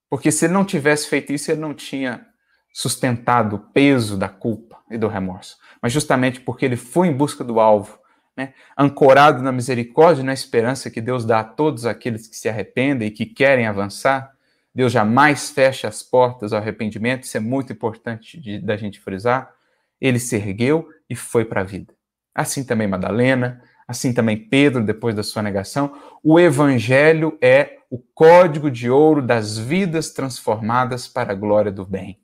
[0.09, 2.27] Porque se ele não tivesse feito isso, ele não tinha
[2.73, 5.55] sustentado o peso da culpa e do remorso.
[5.81, 7.97] Mas justamente porque ele foi em busca do alvo,
[8.35, 12.49] né, ancorado na misericórdia e na esperança que Deus dá a todos aqueles que se
[12.49, 14.33] arrependem e que querem avançar,
[14.73, 19.53] Deus jamais fecha as portas ao arrependimento, isso é muito importante de, da gente frisar.
[20.01, 21.93] Ele se ergueu e foi para a vida.
[22.33, 25.95] Assim também Madalena, assim também Pedro, depois da sua negação.
[26.23, 32.19] O Evangelho é o código de ouro das vidas transformadas para a glória do bem.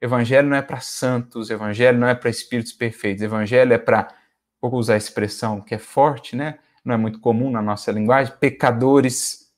[0.00, 4.08] Evangelho não é para santos, evangelho não é para espíritos perfeitos, evangelho é para,
[4.60, 6.58] vou usar a expressão que é forte, né?
[6.84, 9.48] Não é muito comum na nossa linguagem, pecadores,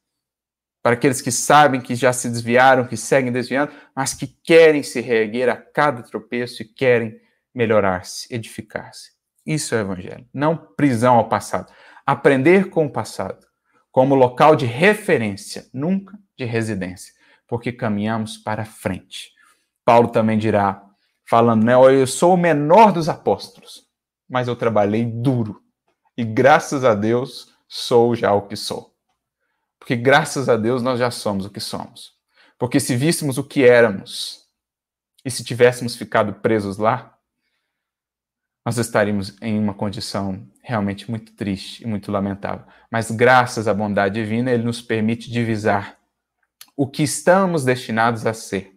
[0.82, 5.00] para aqueles que sabem que já se desviaram, que seguem desviando, mas que querem se
[5.00, 7.20] reerguer a cada tropeço e querem
[7.54, 9.12] melhorar-se, edificar-se.
[9.44, 11.72] Isso é o evangelho, não prisão ao passado.
[12.06, 13.46] Aprender com o passado
[13.90, 17.12] como local de referência, nunca de residência,
[17.46, 19.32] porque caminhamos para frente.
[19.84, 20.82] Paulo também dirá,
[21.24, 23.89] falando, né, eu sou o menor dos apóstolos,
[24.30, 25.60] mas eu trabalhei duro
[26.16, 28.94] e graças a Deus sou já o que sou.
[29.78, 32.12] Porque graças a Deus nós já somos o que somos.
[32.58, 34.46] Porque se víssemos o que éramos
[35.24, 37.18] e se tivéssemos ficado presos lá,
[38.64, 42.66] nós estaríamos em uma condição realmente muito triste e muito lamentável.
[42.90, 45.98] Mas graças à bondade divina, ele nos permite divisar
[46.76, 48.72] o que estamos destinados a ser,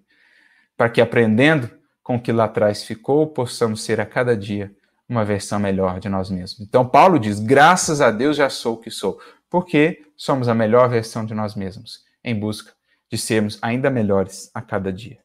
[0.76, 1.70] para que aprendendo
[2.02, 4.74] com o que lá atrás ficou, possamos ser a cada dia
[5.14, 6.60] uma versão melhor de nós mesmos.
[6.62, 10.90] Então Paulo diz: "Graças a Deus já sou o que sou", porque somos a melhor
[10.90, 12.74] versão de nós mesmos, em busca
[13.12, 15.20] de sermos ainda melhores a cada dia.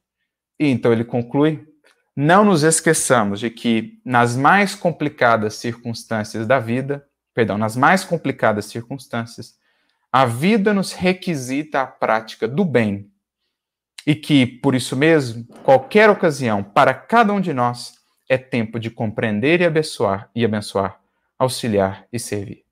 [0.60, 1.66] E então ele conclui
[2.20, 8.64] não nos esqueçamos de que nas mais complicadas circunstâncias da vida, perdão, nas mais complicadas
[8.64, 9.56] circunstâncias,
[10.10, 13.08] a vida nos requisita a prática do bem
[14.04, 17.97] e que, por isso mesmo, qualquer ocasião para cada um de nós
[18.28, 21.00] é tempo de compreender e abençoar e abençoar,
[21.38, 22.64] auxiliar e servir.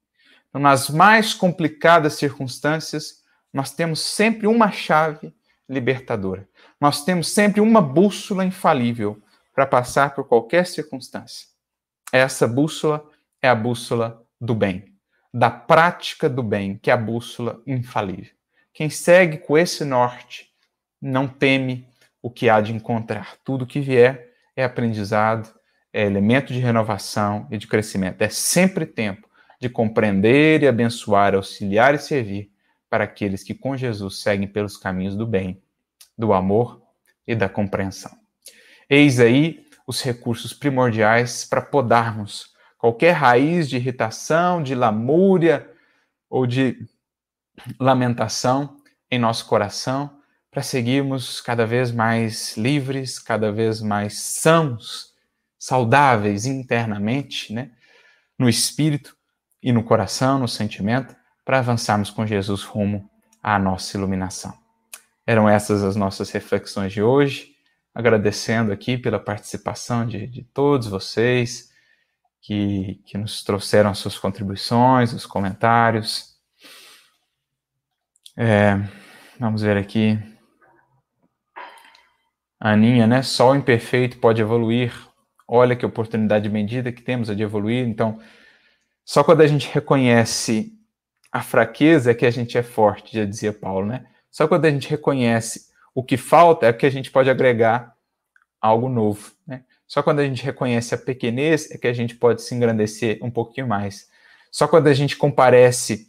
[0.49, 5.35] Então, nas mais complicadas circunstâncias, nós temos sempre uma chave
[5.69, 6.49] libertadora.
[6.81, 9.21] Nós temos sempre uma bússola infalível
[9.55, 11.49] para passar por qualquer circunstância.
[12.13, 13.09] Essa bússola
[13.41, 14.95] é a bússola do bem,
[15.33, 18.33] da prática do bem, que é a bússola infalível.
[18.73, 20.51] Quem segue com esse norte
[21.01, 21.89] não teme
[22.21, 23.37] o que há de encontrar.
[23.43, 25.55] Tudo que vier é aprendizado,
[25.93, 28.23] é elemento de renovação e de crescimento.
[28.23, 29.29] É sempre tempo
[29.61, 32.51] de compreender e abençoar, auxiliar e servir
[32.91, 35.63] para aqueles que com Jesus seguem pelos caminhos do bem,
[36.17, 36.83] do amor
[37.27, 38.13] e da compreensão.
[38.89, 45.71] Eis aí os recursos primordiais para podarmos qualquer raiz de irritação, de lamúria
[46.29, 46.87] ou de
[47.81, 48.77] lamentação
[49.11, 50.19] em nosso coração,
[50.57, 55.13] para seguirmos cada vez mais livres, cada vez mais sãos,
[55.59, 57.73] saudáveis internamente, né?
[58.39, 59.15] no espírito
[59.63, 63.07] e no coração, no sentimento, para avançarmos com Jesus rumo
[63.43, 64.57] à nossa iluminação.
[65.27, 67.55] Eram essas as nossas reflexões de hoje
[67.95, 71.71] agradecendo aqui pela participação de, de todos vocês
[72.41, 76.35] que, que nos trouxeram as suas contribuições, os comentários.
[78.35, 78.77] É,
[79.39, 80.19] vamos ver aqui.
[82.61, 83.23] A Aninha, né?
[83.23, 84.93] Só o imperfeito pode evoluir.
[85.47, 87.87] Olha que oportunidade bendita que temos de evoluir.
[87.87, 88.19] Então,
[89.05, 90.73] só quando a gente reconhece
[91.31, 94.07] a fraqueza é que a gente é forte, já dizia Paulo, né?
[94.31, 97.95] Só quando a gente reconhece o que falta é que a gente pode agregar
[98.61, 99.33] algo novo.
[99.47, 99.65] Né?
[99.87, 103.31] Só quando a gente reconhece a pequenez é que a gente pode se engrandecer um
[103.31, 104.09] pouquinho mais.
[104.51, 106.09] Só quando a gente comparece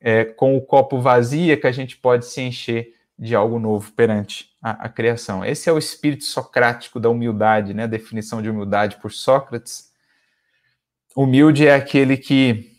[0.00, 3.92] é, com o copo vazio é que a gente pode se encher de algo novo
[3.92, 5.44] perante a, a, criação.
[5.44, 7.84] Esse é o espírito socrático da humildade, né?
[7.84, 9.92] A definição de humildade por Sócrates.
[11.16, 12.72] Humilde é aquele que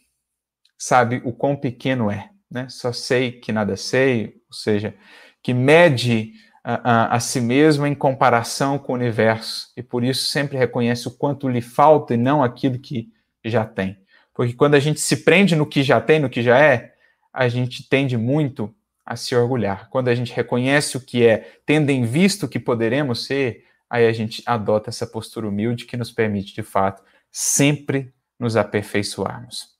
[0.77, 2.67] sabe o quão pequeno é, né?
[2.69, 4.93] Só sei que nada sei, ou seja,
[5.41, 6.33] que mede
[6.63, 11.07] a, a, a, si mesmo em comparação com o universo e por isso sempre reconhece
[11.07, 13.09] o quanto lhe falta e não aquilo que
[13.43, 13.97] já tem.
[14.33, 16.93] Porque quando a gente se prende no que já tem, no que já é,
[17.31, 18.74] a gente tende muito
[19.05, 19.89] a se orgulhar.
[19.89, 24.07] Quando a gente reconhece o que é, tendo em vista o que poderemos ser, aí
[24.07, 29.75] a gente adota essa postura humilde que nos permite, de fato, sempre nos aperfeiçoarmos.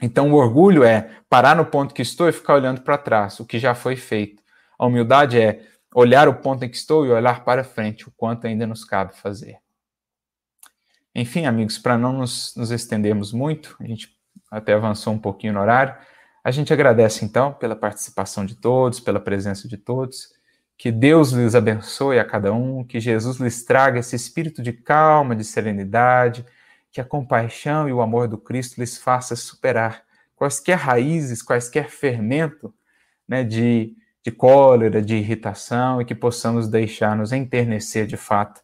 [0.00, 3.46] Então, o orgulho é parar no ponto que estou e ficar olhando para trás, o
[3.46, 4.42] que já foi feito.
[4.78, 8.46] A humildade é olhar o ponto em que estou e olhar para frente, o quanto
[8.46, 9.58] ainda nos cabe fazer.
[11.14, 14.08] Enfim, amigos, para não nos, nos estendermos muito, a gente
[14.50, 15.94] até avançou um pouquinho no horário,
[16.44, 20.32] a gente agradece então pela participação de todos, pela presença de todos.
[20.76, 25.36] Que Deus lhes abençoe a cada um, que Jesus lhes traga esse espírito de calma,
[25.36, 26.44] de serenidade,
[26.90, 30.02] que a compaixão e o amor do Cristo lhes faça superar
[30.34, 32.74] quaisquer raízes, quaisquer fermento
[33.28, 38.60] né, de, de cólera, de irritação, e que possamos deixar-nos enternecer de fato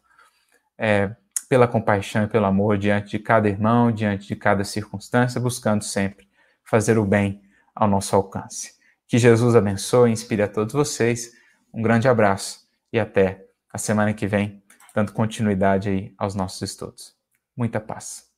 [0.77, 1.15] é,
[1.47, 6.27] pela compaixão e pelo amor diante de cada irmão, diante de cada circunstância, buscando sempre
[6.65, 7.41] fazer o bem
[7.79, 8.73] ao nosso alcance.
[9.07, 11.31] Que Jesus abençoe e inspire a todos vocês.
[11.73, 14.61] Um grande abraço e até a semana que vem,
[14.93, 17.15] dando continuidade aí aos nossos estudos.
[17.55, 18.28] Muita paz.